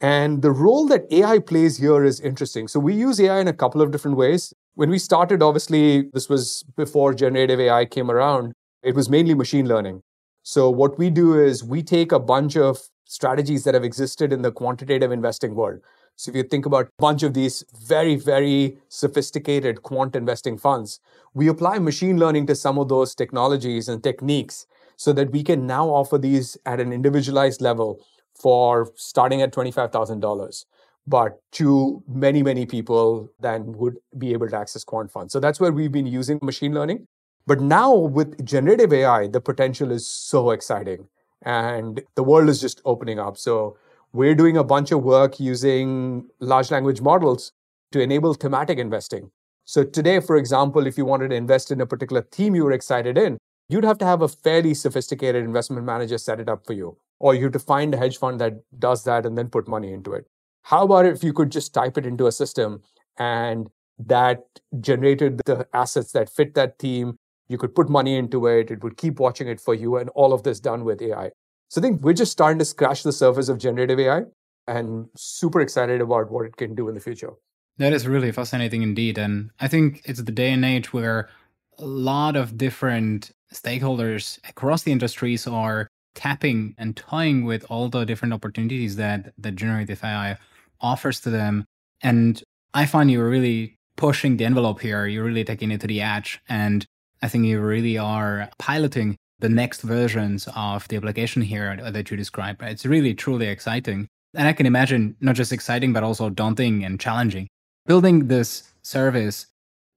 And 0.02 0.44
the 0.44 0.52
role 0.52 0.88
that 0.88 1.12
AI 1.12 1.40
plays 1.40 1.78
here 1.78 2.04
is 2.04 2.20
interesting. 2.20 2.68
So 2.68 2.80
we 2.80 2.94
use 2.94 3.20
AI 3.20 3.40
in 3.40 3.48
a 3.48 3.54
couple 3.54 3.82
of 3.82 3.92
different 3.92 4.18
ways. 4.18 4.54
When 4.76 4.90
we 4.90 5.00
started, 5.00 5.42
obviously, 5.42 6.10
this 6.14 6.30
was 6.30 6.64
before 6.78 7.14
generative 7.14 7.60
AI 7.60 7.86
came 7.86 8.12
around, 8.12 8.54
it 8.86 8.96
was 8.96 9.10
mainly 9.10 9.34
machine 9.34 9.68
learning. 9.68 10.04
So 10.44 10.70
what 10.70 10.98
we 11.00 11.10
do 11.10 11.38
is 11.40 11.64
we 11.64 11.82
take 11.82 12.12
a 12.12 12.20
bunch 12.20 12.56
of 12.56 12.80
strategies 13.06 13.64
that 13.64 13.74
have 13.74 13.84
existed 13.84 14.32
in 14.32 14.44
the 14.44 14.52
quantitative 14.52 15.12
investing 15.12 15.56
world. 15.56 15.80
So 16.16 16.30
if 16.30 16.36
you 16.36 16.44
think 16.44 16.66
about 16.66 16.86
a 16.86 16.90
bunch 17.00 17.24
of 17.24 17.34
these 17.34 17.66
very, 17.88 18.16
very 18.16 18.78
sophisticated 18.88 19.82
quant 19.82 20.16
investing 20.16 20.58
funds, 20.58 21.00
we 21.34 21.48
apply 21.48 21.80
machine 21.80 22.20
learning 22.20 22.46
to 22.48 22.56
some 22.56 22.78
of 22.78 22.88
those 22.88 23.16
technologies 23.16 23.90
and 23.90 24.04
techniques 24.04 24.68
so 24.98 25.12
that 25.14 25.32
we 25.32 25.44
can 25.44 25.66
now 25.66 25.90
offer 25.90 26.18
these 26.18 26.56
at 26.66 26.80
an 26.80 26.94
individualized 26.94 27.62
level 27.62 28.00
for 28.40 28.92
starting 28.96 29.42
at 29.42 29.52
$25,000, 29.52 30.66
but 31.08 31.40
to 31.54 32.04
many, 32.08 32.44
many 32.44 32.66
people 32.66 33.30
then 33.40 33.72
would 33.74 33.98
be 34.18 34.32
able 34.32 34.48
to 34.48 34.56
access 34.56 34.84
quant 34.84 35.12
funds. 35.12 35.34
So 35.34 35.40
that's 35.40 35.60
where 35.60 35.72
we've 35.72 35.92
been 35.92 36.08
using 36.08 36.40
machine 36.42 36.74
learning. 36.74 37.08
But 37.48 37.62
now 37.62 37.94
with 37.94 38.44
generative 38.44 38.92
AI, 38.92 39.28
the 39.28 39.42
potential 39.42 39.92
is 39.92 40.08
so 40.08 40.52
exciting 40.52 41.08
and 41.44 42.02
the 42.16 42.24
world 42.24 42.50
is 42.50 42.60
just 42.60 42.82
opening 42.86 43.20
up. 43.20 43.38
So 43.38 43.78
we're 44.14 44.36
doing 44.36 44.58
a 44.58 44.64
bunch 44.64 44.92
of 44.92 45.04
work 45.04 45.40
using 45.40 46.28
large 46.40 46.72
language 46.72 47.02
models 47.02 47.52
to 47.92 48.00
enable 48.00 48.34
thematic 48.34 48.80
investing. 48.80 49.30
So 49.66 49.84
today, 49.84 50.20
for 50.20 50.38
example, 50.38 50.88
if 50.88 50.98
you 50.98 51.06
wanted 51.06 51.30
to 51.30 51.36
invest 51.36 51.72
in 51.72 51.82
a 51.82 51.86
particular 51.86 52.22
theme 52.32 52.56
you 52.56 52.64
were 52.64 52.72
excited 52.72 53.18
in, 53.18 53.38
you'd 53.70 53.84
have 53.84 53.98
to 54.00 54.06
have 54.06 54.22
a 54.22 54.28
fairly 54.28 54.74
sophisticated 54.74 55.44
investment 55.44 55.86
manager 55.86 56.18
set 56.18 56.40
it 56.40 56.50
up 56.50 56.66
for 56.66 56.74
you. 56.74 56.98
Or 57.20 57.34
you 57.34 57.44
have 57.44 57.54
to 57.54 57.60
find 57.60 57.94
a 57.94 57.98
hedge 57.98 58.18
fund 58.18 58.40
that 58.42 58.54
does 58.80 59.04
that 59.06 59.26
and 59.26 59.38
then 59.38 59.50
put 59.50 59.68
money 59.68 59.94
into 59.94 60.14
it. 60.14 60.26
How 60.64 60.84
about 60.84 61.06
if 61.06 61.24
you 61.24 61.34
could 61.34 61.52
just 61.52 61.74
type 61.74 61.98
it 61.98 62.06
into 62.06 62.28
a 62.28 62.32
system 62.32 62.82
and 63.18 63.70
that 64.00 64.44
generated 64.82 65.42
the 65.46 65.68
assets 65.74 66.12
that 66.14 66.30
fit 66.30 66.56
that 66.56 66.80
theme? 66.80 67.18
You 67.48 67.58
could 67.58 67.76
put 67.76 67.90
money 67.90 68.16
into 68.16 68.48
it, 68.48 68.72
it 68.72 68.84
would 68.84 68.98
keep 68.98 69.20
watching 69.20 69.48
it 69.48 69.60
for 69.62 69.74
you, 69.74 69.98
and 69.98 70.10
all 70.10 70.34
of 70.34 70.44
this 70.44 70.60
done 70.60 70.84
with 70.84 71.02
AI. 71.02 71.32
So 71.70 71.80
I 71.80 71.84
think 71.84 72.02
we're 72.02 72.14
just 72.14 72.32
starting 72.32 72.60
to 72.60 72.66
scratch 72.66 73.04
the 73.04 73.12
surface 73.12 73.50
of 73.50 73.58
generative 73.58 74.00
AI 74.00 74.24
and 74.68 75.08
super 75.16 75.62
excited 75.62 76.02
about 76.02 76.32
what 76.32 76.46
it 76.46 76.58
can 76.58 76.76
do 76.76 76.88
in 76.90 76.96
the 76.96 77.02
future. 77.02 77.34
That 77.78 77.94
is 77.94 78.08
really 78.08 78.32
fascinating 78.32 78.82
indeed. 78.82 79.18
And 79.18 79.52
I 79.60 79.68
think 79.68 80.02
it's 80.06 80.24
the 80.24 80.32
day 80.32 80.52
and 80.52 80.64
age 80.64 80.94
where 80.94 81.30
a 81.78 81.86
lot 81.86 82.36
of 82.36 82.58
different 82.58 83.32
stakeholders 83.54 84.40
across 84.48 84.84
the 84.84 84.92
industries 84.92 85.46
are 85.46 85.88
tapping 86.14 86.74
and 86.78 86.96
toying 86.96 87.44
with 87.44 87.66
all 87.70 87.90
the 87.90 88.06
different 88.06 88.34
opportunities 88.34 88.96
that 88.96 89.34
the 89.38 89.52
generative 89.52 90.04
AI 90.04 90.38
offers 90.80 91.20
to 91.22 91.30
them. 91.30 91.66
And 92.02 92.42
I 92.74 92.86
find 92.86 93.12
you're 93.12 93.30
really 93.30 93.78
pushing 93.98 94.38
the 94.38 94.46
envelope 94.46 94.80
here. 94.80 95.06
You're 95.06 95.26
really 95.26 95.44
taking 95.44 95.72
it 95.72 95.82
to 95.82 95.88
the 95.88 96.02
edge. 96.02 96.40
And 96.48 96.86
I 97.22 97.28
think 97.28 97.46
you 97.46 97.62
really 97.62 97.98
are 97.98 98.50
piloting 98.60 99.16
the 99.40 99.50
next 99.50 99.82
versions 99.82 100.48
of 100.56 100.88
the 100.88 100.98
application 100.98 101.42
here 101.42 101.78
that 101.92 102.10
you 102.10 102.18
describe. 102.18 102.62
It's 102.62 102.86
really, 102.86 103.14
truly 103.14 103.48
exciting. 103.48 104.08
And 104.34 104.48
I 104.48 104.54
can 104.54 104.66
imagine 104.66 105.16
not 105.22 105.36
just 105.36 105.52
exciting, 105.52 105.94
but 105.94 106.04
also 106.04 106.30
daunting 106.30 106.84
and 106.84 107.00
challenging. 107.00 107.48
Building 107.86 108.28
this 108.28 108.74
service 108.82 109.48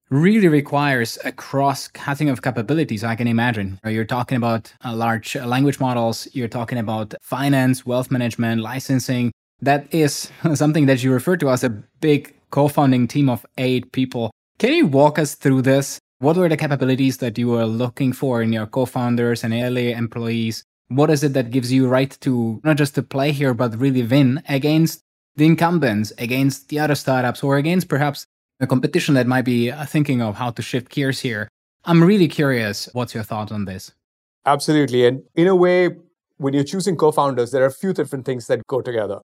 really 0.09 0.47
requires 0.47 1.17
a 1.23 1.31
cross 1.31 1.87
cutting 1.87 2.29
of 2.29 2.41
capabilities, 2.41 3.03
I 3.03 3.15
can 3.15 3.27
imagine. 3.27 3.79
You're 3.85 4.05
talking 4.05 4.37
about 4.37 4.73
uh, 4.83 4.95
large 4.95 5.35
language 5.35 5.79
models, 5.79 6.27
you're 6.33 6.47
talking 6.47 6.77
about 6.77 7.13
finance, 7.21 7.85
wealth 7.85 8.09
management, 8.09 8.61
licensing. 8.61 9.31
That 9.61 9.93
is 9.93 10.31
something 10.55 10.85
that 10.87 11.03
you 11.03 11.11
refer 11.11 11.37
to 11.37 11.49
as 11.49 11.63
a 11.63 11.69
big 11.69 12.35
co 12.49 12.67
founding 12.67 13.07
team 13.07 13.29
of 13.29 13.45
eight 13.57 13.91
people. 13.91 14.31
Can 14.57 14.73
you 14.73 14.87
walk 14.87 15.19
us 15.19 15.35
through 15.35 15.61
this? 15.61 15.99
What 16.21 16.35
were 16.35 16.49
the 16.49 16.57
capabilities 16.57 17.19
that 17.19 17.37
you 17.37 17.47
were 17.47 17.65
looking 17.65 18.11
for 18.11 18.41
in 18.41 18.51
your 18.51 18.67
co 18.67 18.85
founders 18.85 19.45
and 19.45 19.53
early 19.53 19.93
employees? 19.93 20.65
What 20.89 21.09
is 21.09 21.23
it 21.23 21.31
that 21.31 21.49
gives 21.49 21.71
you 21.71 21.87
right 21.87 22.11
to 22.19 22.59
not 22.65 22.75
just 22.75 22.93
to 22.95 23.03
play 23.03 23.31
here, 23.31 23.53
but 23.53 23.79
really 23.79 24.03
win 24.03 24.43
against 24.49 24.99
the 25.37 25.45
incumbents, 25.45 26.11
against 26.17 26.67
the 26.67 26.79
other 26.79 26.95
startups, 26.95 27.41
or 27.41 27.55
against 27.55 27.87
perhaps 27.87 28.25
a 28.59 28.67
competition 28.67 29.15
that 29.15 29.27
might 29.27 29.45
be 29.45 29.71
uh, 29.71 29.85
thinking 29.85 30.21
of 30.21 30.35
how 30.35 30.49
to 30.49 30.61
shift 30.61 30.89
gears 30.89 31.21
here. 31.21 31.47
I'm 31.85 32.03
really 32.03 32.27
curious. 32.27 32.89
What's 32.91 33.13
your 33.13 33.23
thought 33.23 33.49
on 33.49 33.63
this? 33.63 33.93
Absolutely. 34.45 35.05
And 35.05 35.23
in 35.35 35.47
a 35.47 35.55
way, 35.55 35.95
when 36.35 36.53
you're 36.53 36.65
choosing 36.65 36.97
co 36.97 37.13
founders, 37.13 37.51
there 37.51 37.63
are 37.63 37.67
a 37.67 37.71
few 37.71 37.93
different 37.93 38.25
things 38.25 38.47
that 38.47 38.67
go 38.67 38.81
together. 38.81 39.19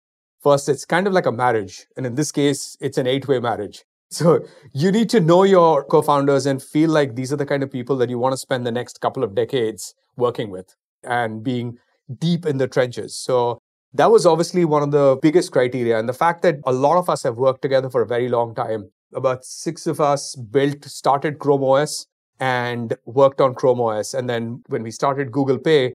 First, 0.43 0.69
it's 0.69 0.85
kind 0.85 1.07
of 1.07 1.13
like 1.13 1.25
a 1.25 1.31
marriage. 1.31 1.87
And 1.97 2.05
in 2.05 2.13
this 2.13 2.31
case, 2.31 2.77
it's 2.79 2.99
an 2.99 3.07
eight 3.07 3.27
way 3.27 3.39
marriage. 3.39 3.83
So 4.13 4.45
you 4.73 4.91
need 4.91 5.09
to 5.09 5.19
know 5.19 5.41
your 5.41 5.83
co 5.83 6.03
founders 6.03 6.45
and 6.45 6.61
feel 6.61 6.91
like 6.91 7.15
these 7.15 7.33
are 7.33 7.35
the 7.35 7.47
kind 7.47 7.63
of 7.63 7.71
people 7.71 7.97
that 7.97 8.11
you 8.11 8.19
want 8.19 8.33
to 8.33 8.37
spend 8.37 8.65
the 8.65 8.71
next 8.71 9.01
couple 9.01 9.23
of 9.23 9.33
decades 9.33 9.95
working 10.17 10.51
with 10.51 10.75
and 11.03 11.43
being 11.43 11.79
deep 12.19 12.45
in 12.45 12.57
the 12.59 12.67
trenches. 12.67 13.15
So 13.15 13.59
that 13.91 14.11
was 14.11 14.27
obviously 14.27 14.65
one 14.65 14.83
of 14.83 14.91
the 14.91 15.17
biggest 15.19 15.51
criteria. 15.51 15.97
And 15.97 16.07
the 16.07 16.13
fact 16.13 16.43
that 16.43 16.57
a 16.65 16.71
lot 16.71 16.97
of 16.97 17.09
us 17.09 17.23
have 17.23 17.37
worked 17.37 17.63
together 17.63 17.89
for 17.89 18.03
a 18.03 18.05
very 18.05 18.29
long 18.29 18.53
time 18.53 18.91
about 19.15 19.45
six 19.45 19.87
of 19.87 19.99
us 19.99 20.35
built, 20.35 20.85
started 20.85 21.39
Chrome 21.39 21.63
OS 21.63 22.05
and 22.39 22.95
worked 23.05 23.41
on 23.41 23.55
Chrome 23.55 23.81
OS. 23.81 24.13
And 24.13 24.29
then 24.29 24.61
when 24.67 24.83
we 24.83 24.91
started 24.91 25.31
Google 25.31 25.57
Pay, 25.57 25.93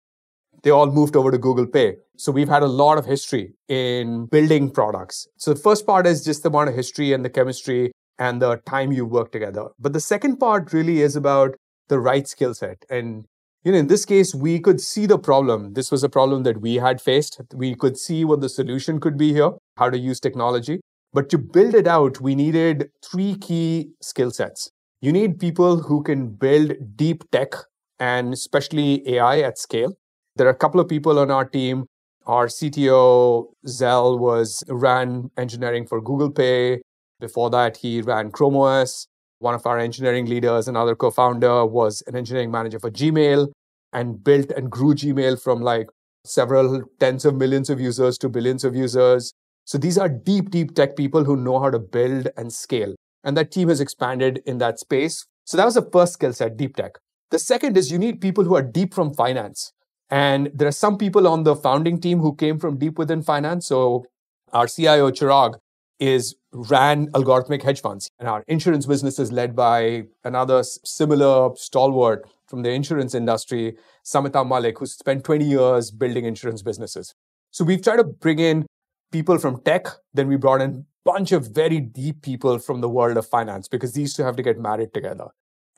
they 0.65 0.71
all 0.71 0.91
moved 0.91 1.15
over 1.15 1.31
to 1.31 1.39
Google 1.39 1.67
Pay. 1.67 1.97
So 2.17 2.33
we've 2.33 2.49
had 2.49 2.65
a 2.65 2.67
lot 2.67 2.99
of 2.99 3.07
history 3.07 3.55
in 3.69 4.27
building 4.27 4.73
products. 4.73 5.29
So 5.37 5.55
the 5.55 5.61
first 5.61 5.87
part 5.87 6.05
is 6.05 6.25
just 6.25 6.43
the 6.43 6.49
amount 6.49 6.71
of 6.71 6.75
history 6.75 7.13
and 7.13 7.25
the 7.25 7.31
chemistry 7.31 7.93
and 8.19 8.43
the 8.43 8.57
time 8.67 8.93
you 8.93 9.07
work 9.07 9.33
together. 9.33 9.69
But 9.79 9.93
the 9.93 10.01
second 10.01 10.39
part 10.39 10.73
really 10.73 11.01
is 11.01 11.17
about 11.17 11.55
the 11.89 11.99
right 11.99 12.27
skill 12.27 12.55
set. 12.55 12.85
And 12.91 13.25
you 13.65 13.73
know, 13.73 13.79
in 13.79 13.89
this 13.89 14.05
case, 14.05 14.35
we 14.35 14.61
could 14.61 14.81
see 14.81 15.07
the 15.07 15.19
problem. 15.19 15.75
This 15.75 15.91
was 15.91 16.05
a 16.05 16.09
problem 16.09 16.45
that 16.45 16.61
we 16.61 16.77
had 16.77 17.01
faced. 17.01 17.41
We 17.55 17.75
could 17.75 17.99
see 17.99 18.25
what 18.25 18.41
the 18.41 18.49
solution 18.49 19.01
could 19.01 19.19
be 19.19 19.33
here, 19.33 19.51
how 19.77 19.91
to 19.91 19.99
use 19.99 20.21
technology. 20.21 20.81
But 21.13 21.29
to 21.31 21.39
build 21.39 21.75
it 21.75 21.87
out, 21.87 22.21
we 22.21 22.35
needed 22.35 22.91
three 23.03 23.37
key 23.37 23.91
skill 24.01 24.31
sets. 24.31 24.71
You 25.01 25.13
need 25.13 25.39
people 25.39 25.83
who 25.83 26.03
can 26.03 26.29
build 26.29 26.73
deep 26.97 27.25
tech 27.31 27.55
and 27.99 28.33
especially 28.33 29.09
AI 29.09 29.41
at 29.41 29.59
scale. 29.59 29.93
There 30.37 30.47
are 30.47 30.51
a 30.51 30.57
couple 30.57 30.81
of 30.81 30.89
people 30.89 31.19
on 31.19 31.31
our 31.31 31.45
team. 31.45 31.87
Our 32.27 32.47
CTO, 32.47 33.47
Zell, 33.67 34.19
was 34.19 34.63
ran 34.69 35.31
engineering 35.37 35.87
for 35.87 36.01
Google 36.01 36.31
Pay. 36.31 36.83
Before 37.21 37.51
that, 37.51 37.79
he 37.79 38.01
ran 38.01 38.31
Chrome 38.31 38.57
OS. 38.57 39.09
One 39.41 39.55
of 39.55 39.67
our 39.67 39.79
engineering 39.79 40.27
leaders, 40.27 40.69
another 40.69 40.95
co-founder, 40.95 41.67
was 41.67 42.03
an 42.07 42.17
engineering 42.17 42.51
manager 42.51 42.79
for 42.79 42.91
Gmail 42.91 43.49
and 43.93 44.23
built 44.23 44.51
and 44.51 44.71
grew 44.71 44.95
Gmail 44.95 45.41
from 45.41 45.61
like 45.61 45.89
several 46.25 46.83
tens 47.01 47.25
of 47.25 47.35
millions 47.35 47.71
of 47.71 47.81
users 47.81 48.19
to 48.19 48.29
billions 48.29 48.65
of 48.65 48.75
users. 48.77 49.33
So 49.65 49.79
these 49.79 49.99
are 49.99 50.09
deep, 50.09 50.51
deep 50.51 50.75
tech 50.75 50.97
people 50.97 51.25
who 51.25 51.37
know 51.37 51.61
how 51.61 51.71
to 51.71 51.79
build 51.79 52.29
and 52.37 52.53
scale. 52.53 52.95
And 53.25 53.37
that 53.37 53.51
team 53.51 53.69
has 53.69 53.81
expanded 53.81 54.41
in 54.47 54.59
that 54.59 54.79
space. 54.79 55.27
So 55.45 55.57
that 55.57 55.65
was 55.65 55.75
the 55.75 55.89
first 55.93 56.15
skill 56.15 56.33
set, 56.33 56.57
deep 56.57 56.77
tech. 56.77 56.93
The 57.31 57.39
second 57.39 57.77
is 57.77 57.91
you 57.91 57.99
need 57.99 58.21
people 58.21 58.45
who 58.45 58.55
are 58.55 58.63
deep 58.63 58.95
from 58.95 59.13
finance. 59.13 59.73
And 60.11 60.51
there 60.55 60.69
are 60.69 60.73
some 60.73 60.97
people 60.97 61.27
on 61.27 61.43
the 61.43 61.57
founding 61.57 62.01
team 62.01 62.21
who 62.21 62.35
came 62.35 62.59
from 62.59 62.79
deep 62.79 62.99
within 62.99 63.23
finance. 63.23 63.67
So 63.67 64.05
our 64.53 64.67
CIO, 64.67 65.11
Chirag, 65.11 65.57
is 65.99 66.37
ran 66.53 67.09
algorithmic 67.13 67.63
hedge 67.63 67.81
funds. 67.81 68.11
And 68.19 68.29
our 68.29 68.45
insurance 68.49 68.87
business 68.87 69.19
is 69.19 69.33
led 69.33 69.55
by 69.55 70.05
another 70.25 70.63
similar 70.63 71.55
stalwart 71.57 72.29
from 72.47 72.63
the 72.63 72.71
insurance 72.71 73.15
industry, 73.15 73.77
Samita 74.05 74.47
Malik, 74.47 74.79
who 74.79 74.87
spent 74.87 75.25
20 75.25 75.45
years 75.45 75.91
building 75.91 76.25
insurance 76.25 76.63
businesses. 76.63 77.15
So 77.51 77.65
we've 77.65 77.83
tried 77.83 77.97
to 77.97 78.05
bring 78.05 78.39
in 78.39 78.67
people 79.13 79.39
from 79.39 79.61
tech. 79.63 79.87
Then 80.15 80.29
we 80.29 80.37
brought 80.37 80.61
in 80.61 80.71
a 80.71 81.11
bunch 81.11 81.33
of 81.33 81.49
very 81.49 81.81
deep 81.81 82.23
people 82.23 82.59
from 82.59 82.81
the 82.81 82.89
world 82.89 83.17
of 83.17 83.27
finance 83.27 83.69
because 83.69 83.93
these 83.93 84.15
two 84.15 84.23
have 84.23 84.37
to 84.37 84.43
get 84.43 84.59
married 84.59 84.95
together. 84.95 85.29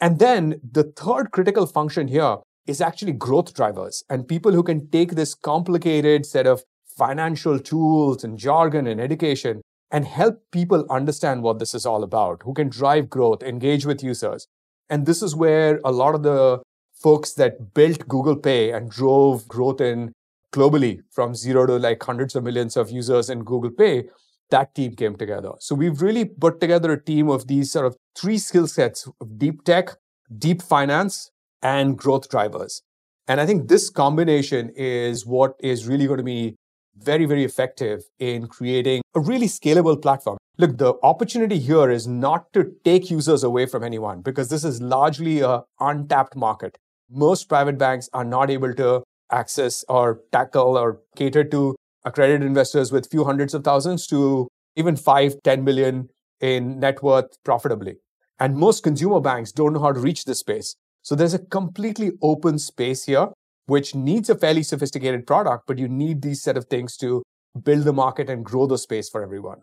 And 0.00 0.18
then 0.18 0.60
the 0.68 0.84
third 0.84 1.30
critical 1.30 1.66
function 1.66 2.08
here 2.08 2.38
is 2.66 2.80
actually 2.80 3.12
growth 3.12 3.54
drivers 3.54 4.04
and 4.08 4.28
people 4.28 4.52
who 4.52 4.62
can 4.62 4.88
take 4.90 5.12
this 5.12 5.34
complicated 5.34 6.24
set 6.24 6.46
of 6.46 6.62
financial 6.86 7.58
tools 7.58 8.24
and 8.24 8.38
jargon 8.38 8.86
and 8.86 9.00
education 9.00 9.60
and 9.90 10.04
help 10.04 10.40
people 10.52 10.86
understand 10.88 11.42
what 11.42 11.58
this 11.58 11.74
is 11.74 11.84
all 11.84 12.02
about, 12.02 12.42
who 12.44 12.54
can 12.54 12.68
drive 12.68 13.10
growth, 13.10 13.42
engage 13.42 13.84
with 13.84 14.02
users. 14.02 14.46
And 14.88 15.06
this 15.06 15.22
is 15.22 15.34
where 15.34 15.80
a 15.84 15.92
lot 15.92 16.14
of 16.14 16.22
the 16.22 16.62
folks 16.94 17.32
that 17.34 17.74
built 17.74 18.06
Google 18.06 18.36
Pay 18.36 18.72
and 18.72 18.90
drove 18.90 19.48
growth 19.48 19.80
in 19.80 20.12
globally 20.52 21.00
from 21.10 21.34
zero 21.34 21.66
to 21.66 21.78
like 21.78 22.02
hundreds 22.02 22.34
of 22.34 22.44
millions 22.44 22.76
of 22.76 22.90
users 22.90 23.30
in 23.30 23.44
Google 23.44 23.70
Pay, 23.70 24.04
that 24.50 24.74
team 24.74 24.94
came 24.94 25.16
together. 25.16 25.52
So 25.60 25.74
we've 25.74 26.02
really 26.02 26.24
put 26.24 26.60
together 26.60 26.92
a 26.92 27.02
team 27.02 27.28
of 27.28 27.46
these 27.46 27.70
sort 27.70 27.86
of 27.86 27.96
three 28.16 28.38
skill 28.38 28.66
sets 28.66 29.08
of 29.20 29.38
deep 29.38 29.64
tech, 29.64 29.90
deep 30.36 30.60
finance, 30.60 31.30
and 31.62 31.96
growth 31.96 32.28
drivers. 32.28 32.82
And 33.28 33.40
I 33.40 33.46
think 33.46 33.68
this 33.68 33.90
combination 33.90 34.70
is 34.74 35.24
what 35.24 35.54
is 35.60 35.86
really 35.86 36.06
going 36.06 36.18
to 36.18 36.24
be 36.24 36.56
very, 36.96 37.24
very 37.24 37.44
effective 37.44 38.02
in 38.18 38.46
creating 38.46 39.02
a 39.14 39.20
really 39.20 39.46
scalable 39.46 40.00
platform. 40.00 40.38
Look, 40.58 40.78
the 40.78 40.94
opportunity 41.02 41.58
here 41.58 41.90
is 41.90 42.06
not 42.06 42.52
to 42.52 42.72
take 42.84 43.10
users 43.10 43.42
away 43.42 43.66
from 43.66 43.82
anyone 43.82 44.20
because 44.20 44.48
this 44.50 44.64
is 44.64 44.82
largely 44.82 45.40
a 45.40 45.62
untapped 45.80 46.36
market. 46.36 46.76
Most 47.10 47.48
private 47.48 47.78
banks 47.78 48.08
are 48.12 48.24
not 48.24 48.50
able 48.50 48.74
to 48.74 49.02
access 49.32 49.84
or 49.88 50.20
tackle 50.32 50.76
or 50.76 51.00
cater 51.16 51.44
to 51.44 51.76
accredited 52.04 52.46
investors 52.46 52.92
with 52.92 53.10
few 53.10 53.24
hundreds 53.24 53.54
of 53.54 53.64
thousands 53.64 54.06
to 54.08 54.48
even 54.76 54.96
five, 54.96 55.34
10 55.44 55.64
million 55.64 56.08
in 56.40 56.78
net 56.80 57.02
worth 57.02 57.42
profitably. 57.44 57.96
And 58.38 58.56
most 58.56 58.82
consumer 58.82 59.20
banks 59.20 59.52
don't 59.52 59.74
know 59.74 59.80
how 59.80 59.92
to 59.92 60.00
reach 60.00 60.24
this 60.24 60.38
space. 60.38 60.74
So 61.02 61.14
there's 61.14 61.34
a 61.34 61.38
completely 61.38 62.12
open 62.22 62.58
space 62.58 63.04
here 63.04 63.28
which 63.70 63.94
needs 63.94 64.28
a 64.28 64.34
fairly 64.34 64.64
sophisticated 64.64 65.28
product, 65.28 65.64
but 65.68 65.78
you 65.78 65.86
need 65.86 66.22
these 66.22 66.42
set 66.42 66.56
of 66.56 66.64
things 66.64 66.96
to 66.96 67.22
build 67.62 67.84
the 67.84 67.92
market 67.92 68.28
and 68.28 68.44
grow 68.44 68.66
the 68.66 68.76
space 68.76 69.08
for 69.08 69.22
everyone. 69.22 69.60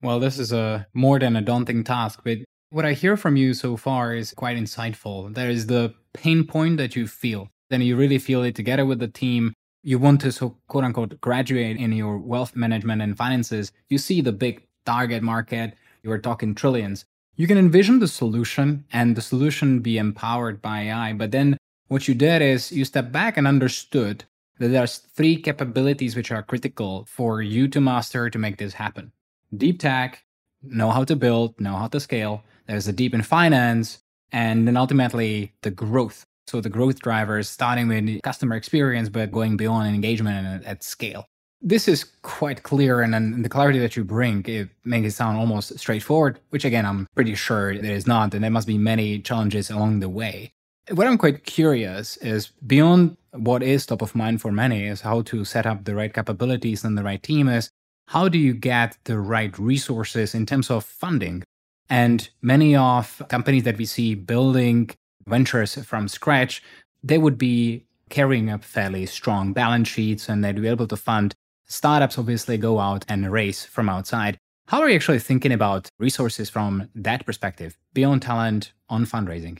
Well, 0.00 0.18
this 0.18 0.38
is 0.38 0.50
a 0.50 0.86
more 0.94 1.18
than 1.18 1.36
a 1.36 1.42
daunting 1.42 1.84
task, 1.84 2.22
but 2.24 2.38
what 2.70 2.86
I 2.86 2.94
hear 2.94 3.18
from 3.18 3.36
you 3.36 3.52
so 3.52 3.76
far 3.76 4.14
is 4.14 4.32
quite 4.32 4.56
insightful. 4.56 5.34
There 5.34 5.50
is 5.50 5.66
the 5.66 5.92
pain 6.14 6.44
point 6.44 6.78
that 6.78 6.96
you 6.96 7.06
feel. 7.06 7.48
Then 7.68 7.82
you 7.82 7.96
really 7.96 8.18
feel 8.18 8.42
it 8.44 8.54
together 8.54 8.86
with 8.86 8.98
the 8.98 9.08
team. 9.08 9.52
You 9.82 9.98
want 9.98 10.22
to 10.22 10.32
so 10.32 10.56
quote 10.68 10.84
unquote 10.84 11.20
graduate 11.20 11.76
in 11.76 11.92
your 11.92 12.16
wealth 12.16 12.56
management 12.56 13.02
and 13.02 13.14
finances. 13.14 13.72
You 13.90 13.98
see 13.98 14.22
the 14.22 14.32
big 14.32 14.62
target 14.86 15.22
market. 15.22 15.74
You 16.02 16.10
are 16.12 16.18
talking 16.18 16.54
trillions. 16.54 17.04
You 17.36 17.46
can 17.46 17.58
envision 17.58 17.98
the 17.98 18.08
solution 18.08 18.86
and 18.90 19.16
the 19.16 19.22
solution 19.22 19.80
be 19.80 19.98
empowered 19.98 20.62
by 20.62 20.84
AI, 20.84 21.12
but 21.12 21.30
then 21.30 21.58
what 21.90 22.06
you 22.06 22.14
did 22.14 22.40
is 22.40 22.70
you 22.70 22.84
stepped 22.84 23.10
back 23.10 23.36
and 23.36 23.48
understood 23.48 24.24
that 24.60 24.68
there's 24.68 24.98
three 24.98 25.36
capabilities 25.36 26.14
which 26.14 26.30
are 26.30 26.42
critical 26.42 27.04
for 27.06 27.42
you 27.42 27.66
to 27.66 27.80
master 27.80 28.30
to 28.30 28.38
make 28.38 28.58
this 28.58 28.74
happen. 28.74 29.10
Deep 29.56 29.80
tech, 29.80 30.22
know 30.62 30.92
how 30.92 31.02
to 31.02 31.16
build, 31.16 31.60
know 31.60 31.74
how 31.74 31.88
to 31.88 31.98
scale. 31.98 32.44
There's 32.66 32.84
the 32.84 32.92
deep 32.92 33.12
in 33.12 33.22
finance, 33.22 33.98
and 34.30 34.68
then 34.68 34.76
ultimately 34.76 35.52
the 35.62 35.72
growth. 35.72 36.24
So 36.46 36.60
the 36.60 36.68
growth 36.68 37.00
drivers, 37.00 37.48
starting 37.48 37.88
with 37.88 38.22
customer 38.22 38.54
experience, 38.54 39.08
but 39.08 39.32
going 39.32 39.56
beyond 39.56 39.92
engagement 39.92 40.46
and 40.46 40.64
at 40.64 40.84
scale. 40.84 41.26
This 41.60 41.88
is 41.88 42.04
quite 42.22 42.62
clear, 42.62 43.00
and 43.00 43.44
the 43.44 43.48
clarity 43.48 43.80
that 43.80 43.96
you 43.96 44.04
bring, 44.04 44.44
it 44.46 44.68
makes 44.84 45.08
it 45.08 45.16
sound 45.16 45.38
almost 45.38 45.76
straightforward, 45.76 46.38
which 46.50 46.64
again, 46.64 46.86
I'm 46.86 47.08
pretty 47.16 47.34
sure 47.34 47.72
it 47.72 47.84
is 47.84 48.06
not, 48.06 48.32
and 48.32 48.44
there 48.44 48.50
must 48.50 48.68
be 48.68 48.78
many 48.78 49.18
challenges 49.18 49.70
along 49.70 49.98
the 49.98 50.08
way. 50.08 50.52
What 50.88 51.06
I'm 51.06 51.18
quite 51.18 51.44
curious 51.44 52.16
is 52.16 52.48
beyond 52.66 53.16
what 53.32 53.62
is 53.62 53.86
top 53.86 54.02
of 54.02 54.14
mind 54.14 54.40
for 54.40 54.50
many 54.50 54.86
is 54.86 55.02
how 55.02 55.22
to 55.22 55.44
set 55.44 55.66
up 55.66 55.84
the 55.84 55.94
right 55.94 56.12
capabilities 56.12 56.84
and 56.84 56.98
the 56.98 57.04
right 57.04 57.22
team 57.22 57.48
is 57.48 57.70
how 58.08 58.28
do 58.28 58.38
you 58.38 58.54
get 58.54 58.98
the 59.04 59.20
right 59.20 59.56
resources 59.56 60.34
in 60.34 60.46
terms 60.46 60.68
of 60.68 60.84
funding? 60.84 61.44
And 61.88 62.28
many 62.42 62.74
of 62.74 63.22
companies 63.28 63.62
that 63.64 63.78
we 63.78 63.84
see 63.84 64.16
building 64.16 64.90
ventures 65.28 65.76
from 65.84 66.08
scratch, 66.08 66.60
they 67.04 67.18
would 67.18 67.38
be 67.38 67.84
carrying 68.08 68.50
up 68.50 68.64
fairly 68.64 69.06
strong 69.06 69.52
balance 69.52 69.86
sheets 69.86 70.28
and 70.28 70.42
they'd 70.42 70.60
be 70.60 70.66
able 70.66 70.88
to 70.88 70.96
fund 70.96 71.34
startups 71.66 72.18
obviously 72.18 72.58
go 72.58 72.80
out 72.80 73.04
and 73.08 73.30
raise 73.30 73.64
from 73.64 73.88
outside. 73.88 74.38
How 74.66 74.80
are 74.80 74.88
you 74.88 74.96
actually 74.96 75.20
thinking 75.20 75.52
about 75.52 75.88
resources 76.00 76.50
from 76.50 76.88
that 76.96 77.24
perspective 77.24 77.78
beyond 77.94 78.22
talent 78.22 78.72
on 78.88 79.06
fundraising? 79.06 79.58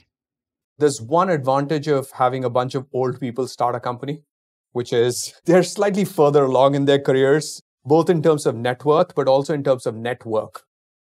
There's 0.77 1.01
one 1.01 1.29
advantage 1.29 1.87
of 1.87 2.11
having 2.11 2.43
a 2.43 2.49
bunch 2.49 2.75
of 2.75 2.87
old 2.93 3.19
people 3.19 3.47
start 3.47 3.75
a 3.75 3.79
company, 3.79 4.23
which 4.71 4.93
is 4.93 5.33
they're 5.45 5.63
slightly 5.63 6.05
further 6.05 6.43
along 6.43 6.75
in 6.75 6.85
their 6.85 6.99
careers, 6.99 7.61
both 7.85 8.09
in 8.09 8.21
terms 8.21 8.45
of 8.45 8.55
net 8.55 8.85
worth, 8.85 9.15
but 9.15 9.27
also 9.27 9.53
in 9.53 9.63
terms 9.63 9.85
of 9.85 9.95
network. 9.95 10.63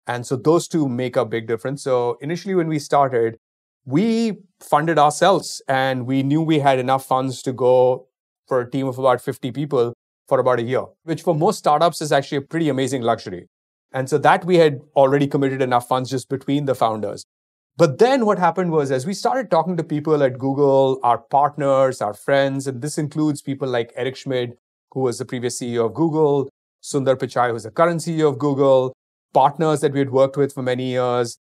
And 0.06 0.26
so 0.26 0.36
those 0.36 0.68
two 0.68 0.88
make 0.88 1.16
a 1.16 1.24
big 1.24 1.46
difference. 1.46 1.82
So 1.82 2.16
initially, 2.22 2.54
when 2.54 2.68
we 2.68 2.78
started, 2.78 3.36
we 3.84 4.38
funded 4.60 4.98
ourselves 4.98 5.62
and 5.68 6.06
we 6.06 6.22
knew 6.22 6.42
we 6.42 6.58
had 6.58 6.78
enough 6.78 7.04
funds 7.04 7.42
to 7.42 7.52
go 7.52 8.08
for 8.46 8.60
a 8.60 8.70
team 8.70 8.88
of 8.88 8.98
about 8.98 9.20
50 9.20 9.52
people 9.52 9.94
for 10.26 10.40
about 10.40 10.58
a 10.58 10.62
year, 10.62 10.84
which 11.04 11.22
for 11.22 11.34
most 11.34 11.58
startups 11.58 12.00
is 12.00 12.12
actually 12.12 12.38
a 12.38 12.42
pretty 12.42 12.68
amazing 12.68 13.02
luxury. 13.02 13.46
And 13.92 14.08
so 14.08 14.18
that 14.18 14.44
we 14.44 14.56
had 14.56 14.80
already 14.96 15.26
committed 15.26 15.62
enough 15.62 15.88
funds 15.88 16.10
just 16.10 16.28
between 16.28 16.66
the 16.66 16.74
founders. 16.74 17.24
But 17.78 17.98
then 18.00 18.26
what 18.26 18.40
happened 18.40 18.72
was, 18.72 18.90
as 18.90 19.06
we 19.06 19.14
started 19.14 19.52
talking 19.52 19.76
to 19.76 19.84
people 19.84 20.20
at 20.24 20.36
Google, 20.36 20.98
our 21.04 21.18
partners, 21.18 22.02
our 22.02 22.12
friends, 22.12 22.66
and 22.66 22.82
this 22.82 22.98
includes 22.98 23.40
people 23.40 23.68
like 23.68 23.92
Eric 23.94 24.16
Schmidt, 24.16 24.58
who 24.90 25.00
was 25.02 25.18
the 25.18 25.24
previous 25.24 25.60
CEO 25.60 25.86
of 25.86 25.94
Google, 25.94 26.50
Sundar 26.82 27.14
Pichai, 27.14 27.52
who's 27.52 27.62
the 27.62 27.70
current 27.70 28.00
CEO 28.00 28.30
of 28.30 28.38
Google, 28.40 28.96
partners 29.32 29.80
that 29.82 29.92
we 29.92 30.00
had 30.00 30.10
worked 30.10 30.36
with 30.36 30.52
for 30.52 30.60
many 30.60 30.86
years. 30.86 31.38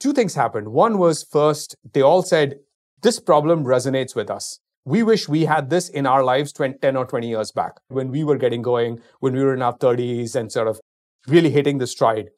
Two 0.00 0.14
things 0.14 0.34
happened. 0.34 0.68
One 0.68 0.96
was 0.96 1.22
first, 1.22 1.76
they 1.92 2.00
all 2.00 2.22
said, 2.22 2.60
this 3.02 3.20
problem 3.20 3.64
resonates 3.64 4.16
with 4.16 4.30
us. 4.30 4.60
We 4.86 5.02
wish 5.02 5.28
we 5.28 5.44
had 5.44 5.68
this 5.68 5.90
in 5.90 6.06
our 6.06 6.24
lives 6.24 6.50
20, 6.54 6.78
10 6.78 6.96
or 6.96 7.04
20 7.04 7.28
years 7.28 7.52
back 7.52 7.72
when 7.88 8.10
we 8.10 8.24
were 8.24 8.38
getting 8.38 8.62
going, 8.62 9.02
when 9.20 9.34
we 9.34 9.42
were 9.42 9.52
in 9.52 9.60
our 9.60 9.76
30s 9.76 10.34
and 10.34 10.50
sort 10.50 10.66
of 10.66 10.80
really 11.26 11.50
hitting 11.50 11.76
the 11.76 11.86
stride. 11.86 12.30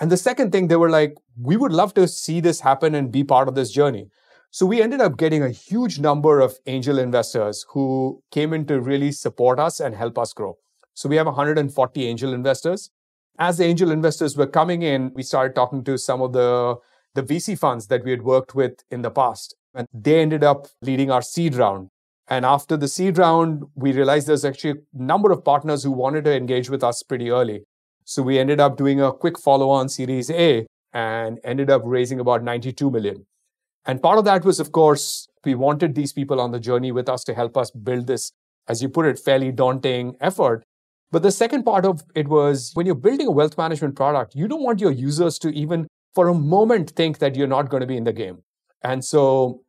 And 0.00 0.10
the 0.10 0.16
second 0.16 0.50
thing, 0.50 0.68
they 0.68 0.76
were 0.76 0.88
like, 0.88 1.14
we 1.38 1.58
would 1.58 1.72
love 1.72 1.92
to 1.94 2.08
see 2.08 2.40
this 2.40 2.60
happen 2.60 2.94
and 2.94 3.12
be 3.12 3.22
part 3.22 3.48
of 3.48 3.54
this 3.54 3.70
journey. 3.70 4.08
So 4.50 4.64
we 4.66 4.82
ended 4.82 5.00
up 5.00 5.18
getting 5.18 5.42
a 5.42 5.50
huge 5.50 6.00
number 6.00 6.40
of 6.40 6.56
angel 6.66 6.98
investors 6.98 7.66
who 7.68 8.22
came 8.32 8.52
in 8.54 8.66
to 8.66 8.80
really 8.80 9.12
support 9.12 9.60
us 9.60 9.78
and 9.78 9.94
help 9.94 10.18
us 10.18 10.32
grow. 10.32 10.56
So 10.94 11.08
we 11.08 11.16
have 11.16 11.26
140 11.26 12.06
angel 12.06 12.32
investors. 12.32 12.90
As 13.38 13.58
the 13.58 13.64
angel 13.64 13.90
investors 13.90 14.36
were 14.36 14.46
coming 14.46 14.82
in, 14.82 15.12
we 15.14 15.22
started 15.22 15.54
talking 15.54 15.84
to 15.84 15.98
some 15.98 16.20
of 16.20 16.32
the, 16.32 16.76
the 17.14 17.22
VC 17.22 17.56
funds 17.56 17.86
that 17.88 18.02
we 18.02 18.10
had 18.10 18.22
worked 18.22 18.54
with 18.54 18.82
in 18.90 19.02
the 19.02 19.10
past. 19.10 19.54
And 19.74 19.86
they 19.92 20.20
ended 20.20 20.42
up 20.42 20.66
leading 20.82 21.10
our 21.10 21.22
seed 21.22 21.54
round. 21.54 21.90
And 22.26 22.44
after 22.44 22.76
the 22.76 22.88
seed 22.88 23.18
round, 23.18 23.64
we 23.74 23.92
realized 23.92 24.26
there's 24.26 24.44
actually 24.44 24.70
a 24.70 25.02
number 25.02 25.30
of 25.30 25.44
partners 25.44 25.84
who 25.84 25.92
wanted 25.92 26.24
to 26.24 26.34
engage 26.34 26.70
with 26.70 26.82
us 26.82 27.02
pretty 27.02 27.30
early. 27.30 27.64
So 28.10 28.24
we 28.24 28.40
ended 28.40 28.58
up 28.58 28.76
doing 28.76 29.00
a 29.00 29.12
quick 29.12 29.38
follow 29.38 29.70
on 29.70 29.88
Series 29.88 30.32
A 30.32 30.66
and 30.92 31.38
ended 31.44 31.70
up 31.70 31.82
raising 31.84 32.18
about 32.18 32.42
92 32.42 32.90
million. 32.90 33.24
And 33.86 34.02
part 34.02 34.18
of 34.18 34.24
that 34.24 34.44
was, 34.44 34.58
of 34.58 34.72
course, 34.72 35.28
we 35.44 35.54
wanted 35.54 35.94
these 35.94 36.12
people 36.12 36.40
on 36.40 36.50
the 36.50 36.58
journey 36.58 36.90
with 36.90 37.08
us 37.08 37.22
to 37.22 37.34
help 37.34 37.56
us 37.56 37.70
build 37.70 38.08
this, 38.08 38.32
as 38.66 38.82
you 38.82 38.88
put 38.88 39.06
it, 39.06 39.16
fairly 39.16 39.52
daunting 39.52 40.16
effort. 40.20 40.64
But 41.12 41.22
the 41.22 41.30
second 41.30 41.62
part 41.62 41.84
of 41.84 42.02
it 42.16 42.26
was 42.26 42.72
when 42.74 42.84
you're 42.84 42.96
building 42.96 43.28
a 43.28 43.30
wealth 43.30 43.56
management 43.56 43.94
product, 43.94 44.34
you 44.34 44.48
don't 44.48 44.64
want 44.64 44.80
your 44.80 44.90
users 44.90 45.38
to 45.38 45.50
even 45.54 45.86
for 46.12 46.26
a 46.26 46.34
moment 46.34 46.90
think 46.90 47.18
that 47.18 47.36
you're 47.36 47.46
not 47.46 47.68
going 47.68 47.80
to 47.80 47.86
be 47.86 47.96
in 47.96 48.02
the 48.02 48.12
game. 48.12 48.38
And 48.82 49.04
so 49.04 49.62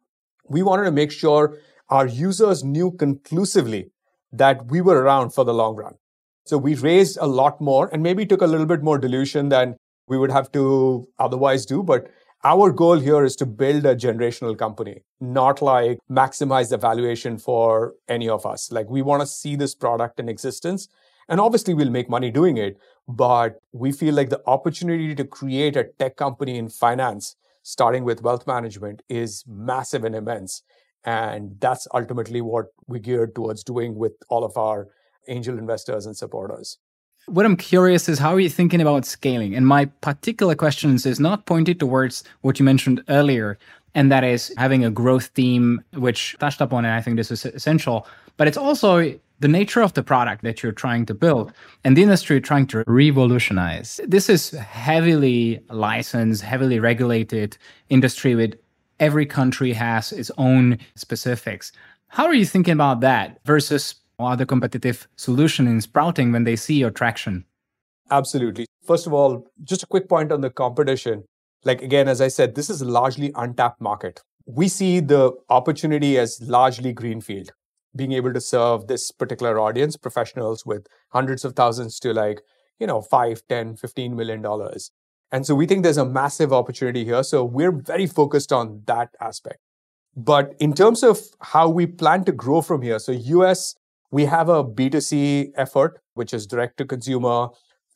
we 0.50 0.64
wanted 0.64 0.86
to 0.86 0.92
make 0.92 1.12
sure 1.12 1.60
our 1.90 2.08
users 2.08 2.64
knew 2.64 2.90
conclusively 2.90 3.92
that 4.32 4.66
we 4.66 4.82
were 4.82 5.00
around 5.00 5.30
for 5.30 5.46
the 5.46 5.54
long 5.54 5.76
run. 5.76 5.94
So 6.46 6.58
we 6.58 6.76
raised 6.76 7.18
a 7.22 7.28
lot 7.28 7.62
more 7.62 7.90
and 7.94 8.02
maybe 8.02 8.26
took 8.26 8.42
a 8.42 8.48
little 8.48 8.66
bit 8.66 8.82
more 8.82 8.98
dilution 8.98 9.50
than 9.50 9.76
we 10.08 10.18
would 10.18 10.32
have 10.32 10.52
to 10.54 11.08
otherwise 11.20 11.66
do. 11.66 11.84
But 11.84 12.08
our 12.44 12.72
goal 12.72 13.00
here 13.00 13.24
is 13.24 13.36
to 13.38 13.46
build 13.46 13.86
a 13.86 13.96
generational 13.96 14.58
company, 14.58 15.04
not 15.20 15.62
like 15.62 16.00
maximize 16.10 16.70
the 16.70 16.78
valuation 16.78 17.38
for 17.38 17.94
any 18.10 18.28
of 18.28 18.46
us. 18.46 18.72
Like 18.72 18.90
we 18.90 19.04
want 19.04 19.22
to 19.22 19.28
see 19.28 19.56
this 19.56 19.76
product 19.76 20.20
in 20.20 20.28
existence. 20.28 20.88
And 21.30 21.40
obviously 21.40 21.76
we'll 21.76 21.92
make 21.92 22.10
money 22.10 22.32
doing 22.32 22.58
it, 22.58 22.78
but 23.08 23.60
we 23.72 23.92
feel 23.92 24.16
like 24.16 24.30
the 24.30 24.42
opportunity 24.48 25.14
to 25.16 25.24
create 25.24 25.78
a 25.78 25.86
tech 26.00 26.18
company 26.18 26.58
in 26.58 26.68
finance, 26.68 27.36
starting 27.62 28.04
with 28.04 28.24
wealth 28.24 28.48
management, 28.48 29.04
is 29.08 29.44
massive 29.48 30.04
and 30.04 30.16
immense. 30.16 30.64
And 31.04 31.58
that's 31.60 31.88
ultimately 31.94 32.42
what 32.42 32.66
we 32.88 33.00
geared 33.00 33.36
towards 33.36 33.64
doing 33.64 33.96
with 33.96 34.14
all 34.30 34.44
of 34.44 34.58
our 34.58 34.88
angel 35.28 35.58
investors 35.58 36.06
and 36.06 36.16
supporters. 36.16 36.78
What 37.28 37.46
I'm 37.46 37.56
curious 37.56 38.10
is 38.10 38.18
how 38.18 38.34
are 38.34 38.40
you 38.40 38.50
thinking 38.50 38.82
about 38.82 39.06
scaling? 39.06 39.56
And 39.56 39.68
my 39.68 39.86
particular 39.86 40.56
questions 40.56 41.06
is 41.06 41.20
not 41.20 41.46
pointed 41.46 41.80
towards 41.80 42.24
what 42.42 42.60
you 42.60 42.66
mentioned 42.66 43.04
earlier, 43.10 43.60
and 43.94 44.12
that 44.12 44.24
is 44.24 44.54
having 44.58 44.84
a 44.84 44.90
growth 44.90 45.28
theme, 45.36 45.84
which 45.94 46.36
touched 46.40 46.62
upon, 46.62 46.86
and 46.86 46.94
I 46.94 47.02
think 47.02 47.18
this 47.18 47.30
is 47.30 47.46
essential. 47.46 48.08
But 48.38 48.48
it's 48.48 48.58
also 48.58 49.14
the 49.40 49.48
nature 49.48 49.82
of 49.82 49.94
the 49.94 50.04
product 50.04 50.44
that 50.44 50.62
you're 50.62 50.72
trying 50.72 51.06
to 51.08 51.14
build 51.14 51.52
and 51.84 51.98
the 51.98 52.04
industry 52.04 52.36
you're 52.36 52.42
trying 52.42 52.68
to 52.68 52.84
revolutionize. 52.88 54.00
This 54.08 54.30
is 54.30 54.52
heavily 54.52 55.64
licensed, 55.70 56.44
heavily 56.44 56.80
regulated 56.80 57.58
industry 57.90 58.36
with 58.36 58.56
every 59.00 59.26
country 59.26 59.74
has 59.74 60.12
its 60.12 60.32
own 60.38 60.78
specifics. 60.96 61.72
How 62.08 62.26
are 62.28 62.36
you 62.36 62.46
thinking 62.46 62.74
about 62.74 63.02
that 63.02 63.40
versus 63.46 63.96
other 64.26 64.46
competitive 64.46 65.08
solution 65.16 65.68
in 65.68 65.82
sprouting 65.82 66.32
when 66.32 66.44
they 66.44 66.56
see 66.56 66.76
your 66.76 66.92
traction? 66.92 67.46
Absolutely. 68.10 68.66
First 68.86 69.08
of 69.08 69.14
all, 69.14 69.48
just 69.64 69.84
a 69.84 69.88
quick 69.88 70.10
point 70.10 70.32
on 70.32 70.42
the 70.42 70.50
competition. 70.50 71.24
Like 71.64 71.82
again, 71.82 72.08
as 72.08 72.22
I 72.22 72.28
said, 72.28 72.56
this 72.56 72.70
is 72.70 72.82
a 72.82 72.86
largely 72.86 73.32
untapped 73.36 73.80
market. 73.80 74.22
We 74.46 74.68
see 74.68 75.00
the 75.00 75.32
opportunity 75.50 76.18
as 76.18 76.42
largely 76.42 76.92
greenfield, 76.92 77.52
being 77.96 78.12
able 78.12 78.34
to 78.34 78.42
serve 78.42 78.88
this 78.88 79.12
particular 79.12 79.60
audience, 79.60 79.96
professionals 79.96 80.66
with 80.66 80.88
hundreds 81.10 81.46
of 81.46 81.56
thousands 81.56 82.00
to 82.00 82.14
like, 82.14 82.42
you 82.80 82.88
know, 82.88 83.02
five, 83.02 83.44
10, 83.48 83.76
15 83.76 84.16
million 84.16 84.42
dollars. 84.42 84.92
And 85.32 85.46
so 85.46 85.56
we 85.56 85.66
think 85.66 85.84
there's 85.84 85.98
a 85.98 86.06
massive 86.06 86.52
opportunity 86.52 87.06
here. 87.06 87.24
So 87.24 87.46
we're 87.46 87.72
very 87.72 88.08
focused 88.08 88.52
on 88.52 88.82
that 88.88 89.10
aspect. 89.22 89.60
But 90.16 90.56
in 90.60 90.74
terms 90.74 91.04
of 91.04 91.20
how 91.40 91.70
we 91.70 91.88
plan 91.88 92.26
to 92.26 92.34
grow 92.34 92.62
from 92.62 92.82
here, 92.82 93.00
so 93.00 93.14
US 93.14 93.76
we 94.12 94.26
have 94.26 94.50
a 94.50 94.64
B2C 94.64 95.52
effort, 95.56 96.02
which 96.14 96.34
is 96.34 96.46
direct 96.46 96.78
to 96.78 96.86
consumer, 96.86 97.48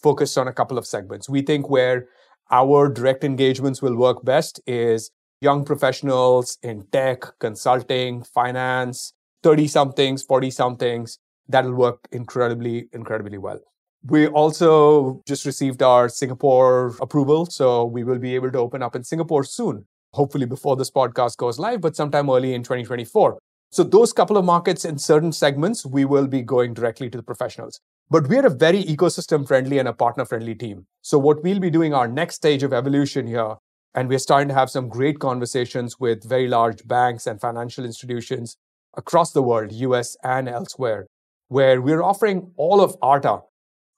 focused 0.02 0.38
on 0.38 0.48
a 0.48 0.54
couple 0.54 0.78
of 0.78 0.88
segments. 0.88 1.30
We 1.30 1.42
think 1.42 1.70
where 1.70 2.08
our 2.52 2.90
direct 2.90 3.24
engagements 3.24 3.82
will 3.82 3.96
work 3.96 4.24
best 4.24 4.62
is 4.66 5.12
young 5.42 5.66
professionals 5.66 6.58
in 6.64 6.88
tech, 6.92 7.24
consulting, 7.40 8.24
finance, 8.24 9.14
30 9.44 9.68
somethings, 9.68 10.24
40 10.24 10.52
somethings. 10.52 11.20
That'll 11.48 11.74
work 11.74 12.08
incredibly, 12.12 12.88
incredibly 12.94 13.38
well. 13.38 13.60
We 14.08 14.28
also 14.28 15.22
just 15.28 15.46
received 15.46 15.82
our 15.82 16.08
Singapore 16.10 16.96
approval. 17.02 17.48
So 17.48 17.86
we 17.86 18.04
will 18.04 18.20
be 18.20 18.36
able 18.36 18.52
to 18.52 18.60
open 18.60 18.82
up 18.82 18.96
in 18.96 19.04
Singapore 19.04 19.44
soon, 19.44 19.86
hopefully 20.14 20.46
before 20.46 20.76
this 20.76 20.92
podcast 20.92 21.38
goes 21.38 21.60
live, 21.60 21.82
but 21.82 21.96
sometime 21.96 22.30
early 22.30 22.54
in 22.54 22.64
2024. 22.64 23.38
So 23.76 23.84
those 23.84 24.14
couple 24.14 24.38
of 24.38 24.46
markets 24.46 24.86
in 24.86 24.98
certain 24.98 25.34
segments, 25.34 25.86
we 25.86 26.06
will 26.06 26.28
be 26.28 26.42
going 26.42 26.74
directly 26.74 27.10
to 27.10 27.18
the 27.18 27.22
professionals. 27.22 27.82
But 28.10 28.30
we're 28.30 28.46
a 28.46 28.50
very 28.50 28.82
ecosystem 28.82 29.46
friendly 29.46 29.80
and 29.80 29.88
a 29.90 29.92
partner 29.92 30.24
friendly 30.24 30.56
team. 30.56 30.86
So 31.02 31.20
what 31.20 31.44
we'll 31.44 31.60
be 31.60 31.70
doing 31.70 31.94
our 31.94 32.08
next 32.08 32.36
stage 32.36 32.64
of 32.64 32.72
evolution 32.72 33.28
here, 33.28 33.56
and 33.94 34.08
we're 34.08 34.20
starting 34.20 34.48
to 34.48 34.54
have 34.54 34.70
some 34.70 34.88
great 34.88 35.20
conversations 35.20 36.00
with 36.00 36.24
very 36.24 36.48
large 36.48 36.88
banks 36.88 37.28
and 37.28 37.42
financial 37.42 37.84
institutions 37.84 38.56
across 38.96 39.34
the 39.34 39.44
world, 39.44 39.74
US 39.74 40.16
and 40.24 40.48
elsewhere, 40.48 41.08
where 41.50 41.82
we're 41.82 42.02
offering 42.02 42.54
all 42.56 42.80
of 42.80 42.96
Arta 43.02 43.42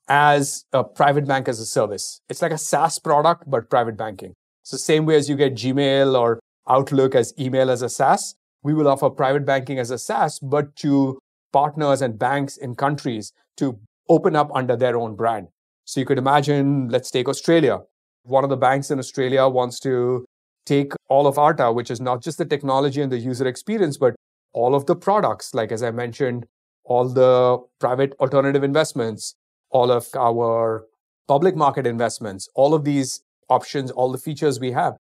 as 0.08 0.66
a 0.74 0.84
private 0.84 1.28
bank 1.28 1.48
as 1.48 1.60
a 1.60 1.68
service. 1.68 2.20
It's 2.30 2.42
like 2.42 2.52
a 2.52 2.58
SaaS 2.58 2.98
product, 2.98 3.44
but 3.46 3.70
private 3.70 3.96
banking. 3.96 4.34
So 4.64 4.76
same 4.76 5.06
way 5.06 5.18
as 5.18 5.30
you 5.30 5.36
get 5.36 5.54
Gmail 5.54 6.20
or 6.20 6.40
Outlook 6.68 7.14
as 7.14 7.32
email 7.40 7.70
as 7.70 7.84
a 7.84 7.90
SaaS, 7.90 8.34
we 8.68 8.74
will 8.74 8.90
offer 8.90 9.10
private 9.10 9.46
banking 9.46 9.80
as 9.80 9.92
a 9.92 9.98
SaaS, 9.98 10.40
but 10.40 10.76
to 10.76 11.20
partners 11.54 12.02
and 12.02 12.20
banks 12.20 12.58
in 12.58 12.76
countries 12.76 13.32
to 13.56 13.80
open 14.10 14.36
up 14.36 14.50
under 14.54 14.76
their 14.76 14.98
own 14.98 15.16
brand. 15.16 15.48
So 15.86 16.02
you 16.02 16.06
could 16.06 16.18
imagine, 16.18 16.90
let's 16.90 17.10
take 17.10 17.30
Australia. 17.30 17.80
One 18.24 18.44
of 18.44 18.50
the 18.50 18.58
banks 18.58 18.92
in 18.92 19.00
Australia 19.00 19.48
wants 19.48 19.80
to 19.88 20.26
take 20.66 20.92
all 21.08 21.28
of 21.28 21.38
Arta, 21.38 21.72
which 21.72 21.90
is 21.90 22.02
not 22.02 22.22
just 22.22 22.38
the 22.40 22.44
technology 22.44 23.02
and 23.02 23.10
the 23.10 23.18
user 23.18 23.48
experience, 23.48 23.98
but 23.98 24.16
all 24.52 24.76
of 24.76 24.86
the 24.86 24.98
products, 24.98 25.54
like 25.54 25.72
as 25.72 25.82
I 25.82 25.92
mentioned, 25.92 26.46
all 26.84 27.08
the 27.08 27.60
private 27.80 28.16
alternative 28.20 28.64
investments, 28.66 29.34
all 29.70 29.90
of 29.90 30.08
our 30.14 30.86
public 31.30 31.56
market 31.56 31.88
investments, 31.88 32.50
all 32.54 32.74
of 32.74 32.84
these 32.84 33.22
options, 33.50 33.92
all 33.92 34.12
the 34.12 34.18
features 34.18 34.60
we 34.60 34.72
have, 34.72 34.98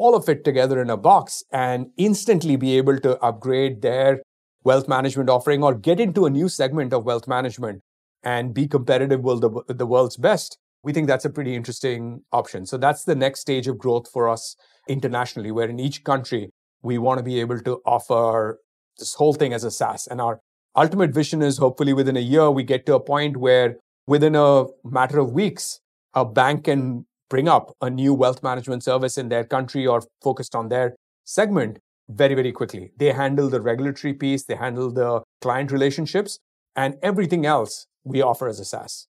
all 0.00 0.14
of 0.14 0.28
it 0.28 0.44
together 0.44 0.80
in 0.80 0.88
a 0.88 0.96
box 0.96 1.44
and 1.52 1.86
instantly 1.96 2.56
be 2.56 2.76
able 2.78 2.98
to 2.98 3.18
upgrade 3.18 3.82
their 3.82 4.22
wealth 4.64 4.88
management 4.88 5.28
offering 5.28 5.62
or 5.62 5.74
get 5.74 6.00
into 6.00 6.24
a 6.26 6.30
new 6.30 6.48
segment 6.48 6.94
of 6.94 7.04
wealth 7.04 7.28
management 7.28 7.82
and 8.22 8.54
be 8.54 8.66
competitive 8.66 9.20
with 9.20 9.40
the, 9.42 9.50
the 9.68 9.86
world's 9.86 10.16
best. 10.16 10.58
We 10.82 10.94
think 10.94 11.06
that's 11.06 11.26
a 11.26 11.30
pretty 11.30 11.54
interesting 11.54 12.22
option. 12.32 12.64
So 12.64 12.78
that's 12.78 13.04
the 13.04 13.14
next 13.14 13.40
stage 13.40 13.68
of 13.68 13.76
growth 13.76 14.10
for 14.10 14.28
us 14.28 14.56
internationally, 14.88 15.50
where 15.50 15.68
in 15.68 15.78
each 15.78 16.02
country, 16.04 16.50
we 16.82 16.96
want 16.96 17.18
to 17.18 17.24
be 17.24 17.38
able 17.40 17.60
to 17.60 17.82
offer 17.84 18.58
this 18.98 19.14
whole 19.14 19.34
thing 19.34 19.52
as 19.52 19.64
a 19.64 19.70
SaaS. 19.70 20.06
And 20.06 20.20
our 20.20 20.40
ultimate 20.74 21.12
vision 21.12 21.42
is 21.42 21.58
hopefully 21.58 21.92
within 21.92 22.16
a 22.16 22.20
year, 22.20 22.50
we 22.50 22.62
get 22.62 22.86
to 22.86 22.94
a 22.94 23.00
point 23.00 23.36
where 23.36 23.76
within 24.06 24.34
a 24.34 24.64
matter 24.82 25.18
of 25.18 25.32
weeks, 25.32 25.80
a 26.14 26.24
bank 26.24 26.64
can 26.64 27.06
bring 27.30 27.48
up 27.48 27.74
a 27.80 27.88
new 27.88 28.12
wealth 28.12 28.42
management 28.42 28.82
service 28.82 29.16
in 29.16 29.30
their 29.30 29.44
country 29.44 29.86
or 29.86 30.02
focused 30.20 30.54
on 30.54 30.68
their 30.68 30.94
segment 31.24 31.78
very, 32.10 32.34
very 32.34 32.52
quickly. 32.52 32.90
They 32.98 33.12
handle 33.12 33.48
the 33.48 33.60
regulatory 33.60 34.12
piece, 34.12 34.44
they 34.44 34.56
handle 34.56 34.90
the 34.90 35.22
client 35.40 35.70
relationships, 35.70 36.38
and 36.76 36.98
everything 37.02 37.46
else 37.46 37.86
we 38.04 38.20
offer 38.20 38.48
as 38.48 38.58
a 38.60 38.64
SaaS. 38.64 39.06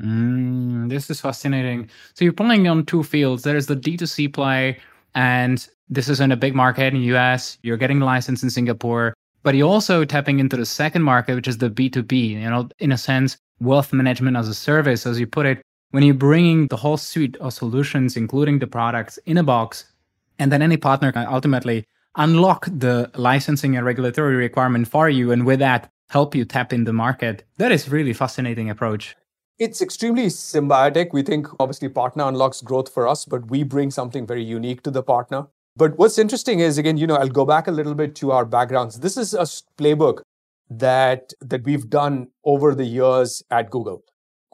Mm, 0.00 0.88
this 0.88 1.10
is 1.10 1.20
fascinating. 1.20 1.90
So 2.14 2.24
you're 2.24 2.32
playing 2.32 2.66
on 2.68 2.86
two 2.86 3.02
fields. 3.02 3.42
There 3.42 3.56
is 3.56 3.66
the 3.66 3.76
D2C 3.76 4.32
play, 4.32 4.78
and 5.14 5.66
this 5.88 6.08
is 6.08 6.20
in 6.20 6.32
a 6.32 6.36
big 6.36 6.54
market 6.54 6.94
in 6.94 7.00
the 7.00 7.16
US. 7.16 7.58
You're 7.62 7.76
getting 7.76 8.00
licensed 8.00 8.42
in 8.42 8.50
Singapore, 8.50 9.14
but 9.42 9.54
you're 9.54 9.68
also 9.68 10.04
tapping 10.04 10.38
into 10.38 10.56
the 10.56 10.66
second 10.66 11.02
market, 11.02 11.34
which 11.34 11.48
is 11.48 11.58
the 11.58 11.70
B2B, 11.70 12.30
you 12.30 12.50
know, 12.50 12.68
in 12.78 12.92
a 12.92 12.98
sense, 12.98 13.36
wealth 13.60 13.92
management 13.92 14.36
as 14.36 14.48
a 14.48 14.54
service, 14.54 15.06
as 15.06 15.18
you 15.20 15.26
put 15.26 15.46
it, 15.46 15.62
when 15.94 16.02
you're 16.02 16.12
bringing 16.12 16.66
the 16.66 16.76
whole 16.76 16.96
suite 16.96 17.36
of 17.36 17.52
solutions, 17.52 18.16
including 18.16 18.58
the 18.58 18.66
products 18.66 19.16
in 19.26 19.38
a 19.38 19.44
box, 19.44 19.84
and 20.40 20.50
then 20.50 20.60
any 20.60 20.76
partner 20.76 21.12
can 21.12 21.24
ultimately 21.24 21.86
unlock 22.16 22.66
the 22.66 23.08
licensing 23.14 23.76
and 23.76 23.86
regulatory 23.86 24.34
requirement 24.34 24.88
for 24.88 25.08
you, 25.08 25.30
and 25.30 25.46
with 25.46 25.60
that, 25.60 25.88
help 26.10 26.34
you 26.34 26.44
tap 26.44 26.72
in 26.72 26.82
the 26.82 26.92
market. 26.92 27.44
That 27.58 27.70
is 27.70 27.88
really 27.88 28.12
fascinating 28.12 28.68
approach. 28.70 29.14
It's 29.60 29.80
extremely 29.80 30.26
symbiotic. 30.26 31.12
We 31.12 31.22
think 31.22 31.46
obviously 31.60 31.88
partner 31.88 32.24
unlocks 32.24 32.60
growth 32.60 32.92
for 32.92 33.06
us, 33.06 33.24
but 33.24 33.48
we 33.48 33.62
bring 33.62 33.92
something 33.92 34.26
very 34.26 34.42
unique 34.42 34.82
to 34.82 34.90
the 34.90 35.04
partner. 35.04 35.46
But 35.76 35.96
what's 35.96 36.18
interesting 36.18 36.58
is 36.58 36.76
again, 36.76 36.96
you 36.96 37.06
know, 37.06 37.14
I'll 37.14 37.28
go 37.28 37.44
back 37.44 37.68
a 37.68 37.70
little 37.70 37.94
bit 37.94 38.16
to 38.16 38.32
our 38.32 38.44
backgrounds. 38.44 38.98
This 38.98 39.16
is 39.16 39.32
a 39.32 39.46
playbook 39.80 40.22
that 40.68 41.32
that 41.40 41.62
we've 41.62 41.88
done 41.88 42.30
over 42.44 42.74
the 42.74 42.84
years 42.84 43.44
at 43.52 43.70
Google 43.70 44.02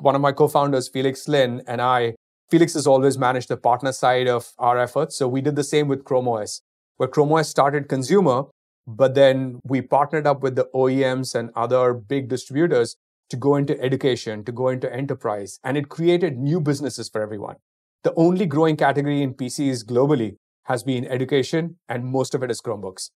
one 0.03 0.15
of 0.15 0.21
my 0.21 0.33
co-founders, 0.33 0.89
Felix 0.89 1.29
Lin, 1.29 1.63
and 1.67 1.81
I, 1.81 2.15
Felix 2.51 2.75
has 2.75 2.87
always 2.87 3.19
managed 3.19 3.49
the 3.49 3.57
partner 3.57 3.93
side 3.93 4.29
of 4.29 4.53
our 4.59 4.79
efforts. 4.79 5.17
So 5.17 5.29
we 5.29 5.41
did 5.41 5.57
the 5.57 5.65
same 5.65 5.89
with 5.89 6.05
Chrome 6.05 6.29
OS, 6.29 6.63
where 6.97 7.09
Chrome 7.09 7.33
OS 7.33 7.49
started 7.49 7.89
consumer, 7.89 8.45
But 8.87 9.15
then 9.15 9.61
we 9.65 9.83
partnered 9.83 10.27
up 10.27 10.43
with 10.43 10.57
the 10.57 10.69
OEMs 10.75 11.35
and 11.35 11.51
other 11.55 11.95
big 11.95 12.29
distributors 12.29 12.97
to 13.29 13.37
go 13.37 13.55
into 13.55 13.81
education, 13.81 14.45
to 14.45 14.53
go 14.53 14.69
into 14.69 14.93
enterprise, 14.93 15.61
and 15.63 15.77
it 15.77 15.89
created 15.89 16.39
new 16.39 16.61
businesses 16.61 17.09
for 17.09 17.23
everyone. 17.23 17.57
The 18.03 18.15
only 18.15 18.47
growing 18.47 18.77
category 18.77 19.23
in 19.23 19.35
PCs 19.35 19.85
globally 19.85 20.37
has 20.65 20.83
been 20.83 21.07
education, 21.07 21.79
and 21.89 22.05
most 22.05 22.35
of 22.35 22.43
it 22.43 22.51
is 22.51 22.61
Chromebooks. 22.61 23.11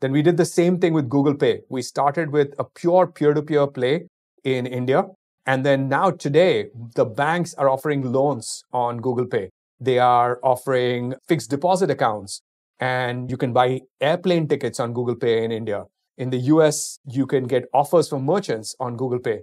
Then 0.00 0.12
we 0.12 0.22
did 0.22 0.36
the 0.36 0.44
same 0.44 0.78
thing 0.78 0.92
with 0.92 1.08
Google 1.08 1.34
Pay. 1.34 1.62
We 1.68 1.82
started 1.82 2.30
with 2.30 2.54
a 2.58 2.64
pure 2.64 3.06
peer 3.06 3.34
to 3.34 3.42
peer 3.42 3.66
play 3.66 4.06
in 4.44 4.66
India. 4.66 5.04
And 5.46 5.64
then 5.64 5.88
now, 5.88 6.10
today, 6.10 6.66
the 6.96 7.04
banks 7.04 7.54
are 7.54 7.68
offering 7.68 8.12
loans 8.12 8.64
on 8.72 8.98
Google 9.00 9.26
Pay. 9.26 9.50
They 9.78 9.98
are 9.98 10.40
offering 10.42 11.14
fixed 11.28 11.50
deposit 11.50 11.88
accounts, 11.88 12.42
and 12.80 13.30
you 13.30 13.36
can 13.36 13.52
buy 13.52 13.82
airplane 14.00 14.48
tickets 14.48 14.80
on 14.80 14.92
Google 14.92 15.14
Pay 15.14 15.44
in 15.44 15.52
India. 15.52 15.84
In 16.18 16.30
the 16.30 16.38
US, 16.54 16.98
you 17.06 17.26
can 17.26 17.44
get 17.44 17.66
offers 17.72 18.08
from 18.08 18.24
merchants 18.24 18.74
on 18.80 18.96
Google 18.96 19.20
Pay. 19.20 19.42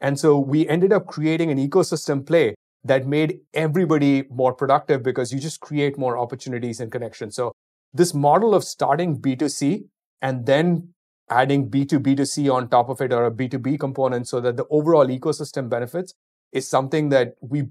And 0.00 0.18
so 0.18 0.38
we 0.38 0.66
ended 0.68 0.92
up 0.92 1.06
creating 1.06 1.50
an 1.50 1.58
ecosystem 1.58 2.26
play 2.26 2.54
that 2.84 3.06
made 3.06 3.40
everybody 3.54 4.24
more 4.30 4.54
productive 4.54 5.02
because 5.02 5.32
you 5.32 5.38
just 5.38 5.60
create 5.60 5.98
more 5.98 6.16
opportunities 6.18 6.80
and 6.80 6.90
connections. 6.90 7.36
So 7.36 7.52
this 7.92 8.14
model 8.14 8.54
of 8.54 8.64
starting 8.64 9.20
B2C 9.20 9.84
and 10.20 10.46
then 10.46 10.94
adding 11.32 11.70
B2B2C 11.70 12.52
on 12.52 12.68
top 12.68 12.88
of 12.88 13.00
it 13.00 13.12
or 13.12 13.26
a 13.26 13.30
B2B 13.30 13.80
component 13.80 14.28
so 14.28 14.40
that 14.40 14.56
the 14.56 14.66
overall 14.70 15.06
ecosystem 15.06 15.68
benefits 15.68 16.14
is 16.52 16.68
something 16.68 17.08
that 17.08 17.34
we 17.40 17.64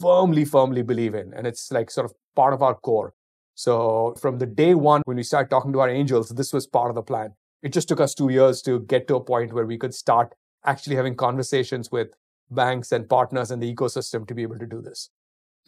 firmly, 0.00 0.44
firmly 0.44 0.82
believe 0.82 1.14
in. 1.14 1.32
And 1.34 1.46
it's 1.46 1.72
like 1.72 1.90
sort 1.90 2.04
of 2.04 2.14
part 2.34 2.52
of 2.52 2.62
our 2.62 2.74
core. 2.74 3.14
So 3.54 4.14
from 4.20 4.38
the 4.38 4.46
day 4.46 4.74
one, 4.74 5.02
when 5.06 5.16
we 5.16 5.22
started 5.22 5.48
talking 5.48 5.72
to 5.72 5.80
our 5.80 5.88
angels, 5.88 6.28
this 6.28 6.52
was 6.52 6.66
part 6.66 6.90
of 6.90 6.94
the 6.94 7.02
plan. 7.02 7.34
It 7.62 7.72
just 7.72 7.88
took 7.88 8.00
us 8.00 8.14
two 8.14 8.28
years 8.28 8.60
to 8.62 8.80
get 8.80 9.08
to 9.08 9.16
a 9.16 9.24
point 9.24 9.52
where 9.52 9.64
we 9.64 9.78
could 9.78 9.94
start 9.94 10.34
actually 10.64 10.96
having 10.96 11.14
conversations 11.14 11.90
with 11.90 12.08
banks 12.50 12.92
and 12.92 13.08
partners 13.08 13.50
in 13.50 13.60
the 13.60 13.74
ecosystem 13.74 14.26
to 14.28 14.34
be 14.34 14.42
able 14.42 14.58
to 14.58 14.66
do 14.66 14.82
this. 14.82 15.10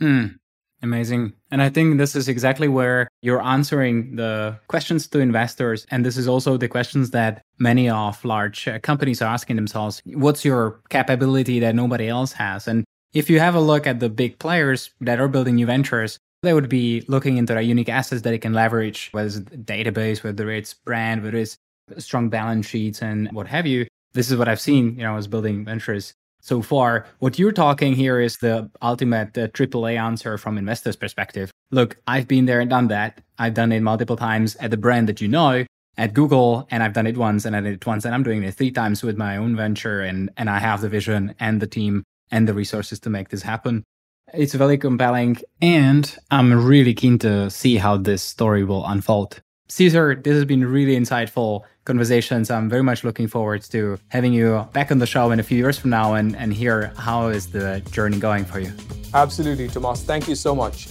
Mm, 0.01 0.37
amazing. 0.83 1.33
And 1.51 1.63
I 1.63 1.69
think 1.69 1.99
this 1.99 2.15
is 2.15 2.29
exactly 2.29 2.69
where 2.69 3.09
you're 3.23 3.43
answering 3.43 4.17
the 4.17 4.59
questions 4.69 5.07
to 5.09 5.19
investors. 5.19 5.87
And 5.91 6.05
this 6.05 6.17
is 6.17 6.29
also 6.29 6.57
the 6.57 6.69
questions 6.69 7.11
that 7.11 7.43
many 7.59 7.89
of 7.89 8.25
large 8.25 8.69
uh, 8.69 8.79
companies 8.79 9.21
are 9.23 9.33
asking 9.33 9.57
themselves 9.57 10.03
what's 10.07 10.45
your 10.45 10.81
capability 10.89 11.61
that 11.61 11.75
nobody 11.75 12.09
else 12.09 12.33
has? 12.33 12.69
And 12.69 12.85
if 13.13 13.31
you 13.31 13.41
have 13.41 13.55
a 13.55 13.61
look 13.61 13.87
at 13.87 14.01
the 14.01 14.09
big 14.09 14.39
players 14.39 14.91
that 15.01 15.21
are 15.21 15.29
building 15.29 15.57
new 15.57 15.67
ventures, 15.67 16.19
they 16.43 16.55
would 16.55 16.69
be 16.69 17.03
looking 17.09 17.37
into 17.37 17.55
their 17.55 17.63
unique 17.63 17.89
assets 17.89 18.23
that 18.23 18.31
they 18.31 18.39
can 18.39 18.53
leverage, 18.53 19.09
whether 19.13 19.27
it's 19.27 19.39
database, 19.39 20.23
whether 20.23 20.51
it's 20.51 20.75
brand, 20.75 21.25
whether 21.25 21.39
it's 21.39 21.59
strong 21.99 22.29
balance 22.29 22.67
sheets 22.67 23.03
and 23.03 23.29
what 23.33 23.47
have 23.49 23.67
you. 23.67 23.87
This 24.13 24.31
is 24.31 24.37
what 24.37 24.49
I've 24.49 24.61
seen, 24.61 24.97
you 24.97 25.03
know, 25.03 25.17
as 25.17 25.27
building 25.27 25.65
ventures 25.65 26.15
so 26.49 26.63
far. 26.63 27.07
What 27.19 27.39
you're 27.39 27.53
talking 27.53 27.95
here 27.95 28.19
is 28.19 28.39
the 28.39 28.71
ultimate 28.83 29.37
uh, 29.39 29.49
AAA 29.49 30.01
answer 30.01 30.39
from 30.39 30.59
investors' 30.59 30.97
perspective. 30.97 31.53
Look, 31.71 31.99
I've 32.07 32.27
been 32.27 32.47
there 32.47 32.61
and 32.61 32.71
done 32.71 32.89
that. 32.89 33.21
I've 33.39 33.55
done 33.55 33.71
it 33.71 33.81
multiple 33.81 34.17
times 34.17 34.57
at 34.57 34.71
the 34.71 34.77
brand 34.77 35.09
that 35.09 35.21
you 35.21 35.29
know 35.29 35.67
at 35.99 36.15
Google, 36.15 36.67
and 36.71 36.83
I've 36.83 36.93
done 36.95 37.07
it 37.07 37.19
once, 37.19 37.45
and 37.45 37.55
I 37.55 37.61
did 37.61 37.75
it 37.75 37.87
once, 37.87 38.05
and 38.05 38.15
I'm 38.15 38.23
doing 38.23 38.43
it 38.43 38.55
three 38.55 38.71
times 38.71 39.03
with 39.03 39.17
my 39.17 39.37
own 39.37 39.55
venture, 39.57 40.01
and 40.01 40.31
and 40.37 40.49
I 40.49 40.59
have 40.59 40.81
the 40.81 40.89
vision 40.89 41.35
and 41.39 41.61
the 41.61 41.67
team 41.67 42.05
and 42.31 42.49
the 42.49 42.55
resources 42.55 42.99
to 43.01 43.11
make 43.11 43.29
this 43.29 43.43
happen. 43.43 43.85
It's 44.33 44.55
very 44.55 44.79
compelling, 44.79 45.39
and 45.61 46.17
I'm 46.31 46.67
really 46.67 46.95
keen 46.95 47.19
to 47.21 47.51
see 47.51 47.77
how 47.77 47.97
this 47.97 48.23
story 48.23 48.65
will 48.65 48.87
unfold. 48.87 49.43
Caesar, 49.71 50.15
this 50.15 50.33
has 50.33 50.47
been 50.47 50.65
really 50.65 50.97
insightful 50.97 51.63
conversations. 51.85 52.51
I'm 52.51 52.71
very 52.71 52.83
much 52.83 53.05
looking 53.05 53.29
forward 53.29 53.63
to 53.65 53.99
having 54.09 54.33
you 54.33 54.67
back 54.73 54.91
on 54.91 54.99
the 54.99 55.07
show 55.07 55.31
in 55.31 55.41
a 55.41 55.43
few 55.43 55.59
years 55.59 55.79
from 55.79 55.91
now 55.91 56.15
and, 56.15 56.35
and 56.37 56.55
hear 56.55 56.93
how 56.97 57.29
is 57.29 57.49
the 57.49 57.83
journey 57.91 58.19
going 58.19 58.47
for 58.47 58.61
you. 58.61 58.73
Absolutely, 59.13 59.69
Tomas. 59.69 60.03
Thank 60.03 60.27
you 60.27 60.35
so 60.35 60.55
much. 60.55 60.89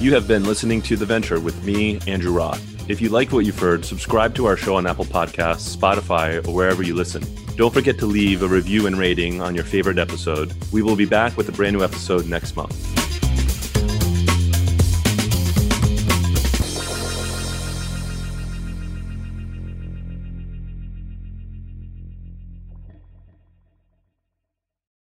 You 0.00 0.14
have 0.14 0.28
been 0.28 0.44
listening 0.44 0.80
to 0.82 0.96
The 0.96 1.06
Venture 1.06 1.40
with 1.40 1.64
me, 1.64 1.98
Andrew 2.06 2.32
Roth. 2.32 2.62
If 2.88 3.00
you 3.00 3.08
like 3.08 3.32
what 3.32 3.44
you've 3.44 3.58
heard, 3.58 3.84
subscribe 3.84 4.34
to 4.36 4.46
our 4.46 4.56
show 4.56 4.76
on 4.76 4.86
Apple 4.86 5.06
Podcasts, 5.06 5.74
Spotify, 5.74 6.46
or 6.46 6.52
wherever 6.52 6.84
you 6.84 6.94
listen. 6.94 7.24
Don't 7.56 7.74
forget 7.74 7.98
to 7.98 8.06
leave 8.06 8.42
a 8.42 8.48
review 8.48 8.86
and 8.86 8.96
rating 8.96 9.40
on 9.40 9.54
your 9.56 9.64
favorite 9.64 9.98
episode. 9.98 10.52
We 10.72 10.82
will 10.82 10.96
be 10.96 11.06
back 11.06 11.36
with 11.36 11.48
a 11.48 11.52
brand 11.52 11.76
new 11.76 11.82
episode 11.82 12.26
next 12.26 12.54
month. 12.54 13.03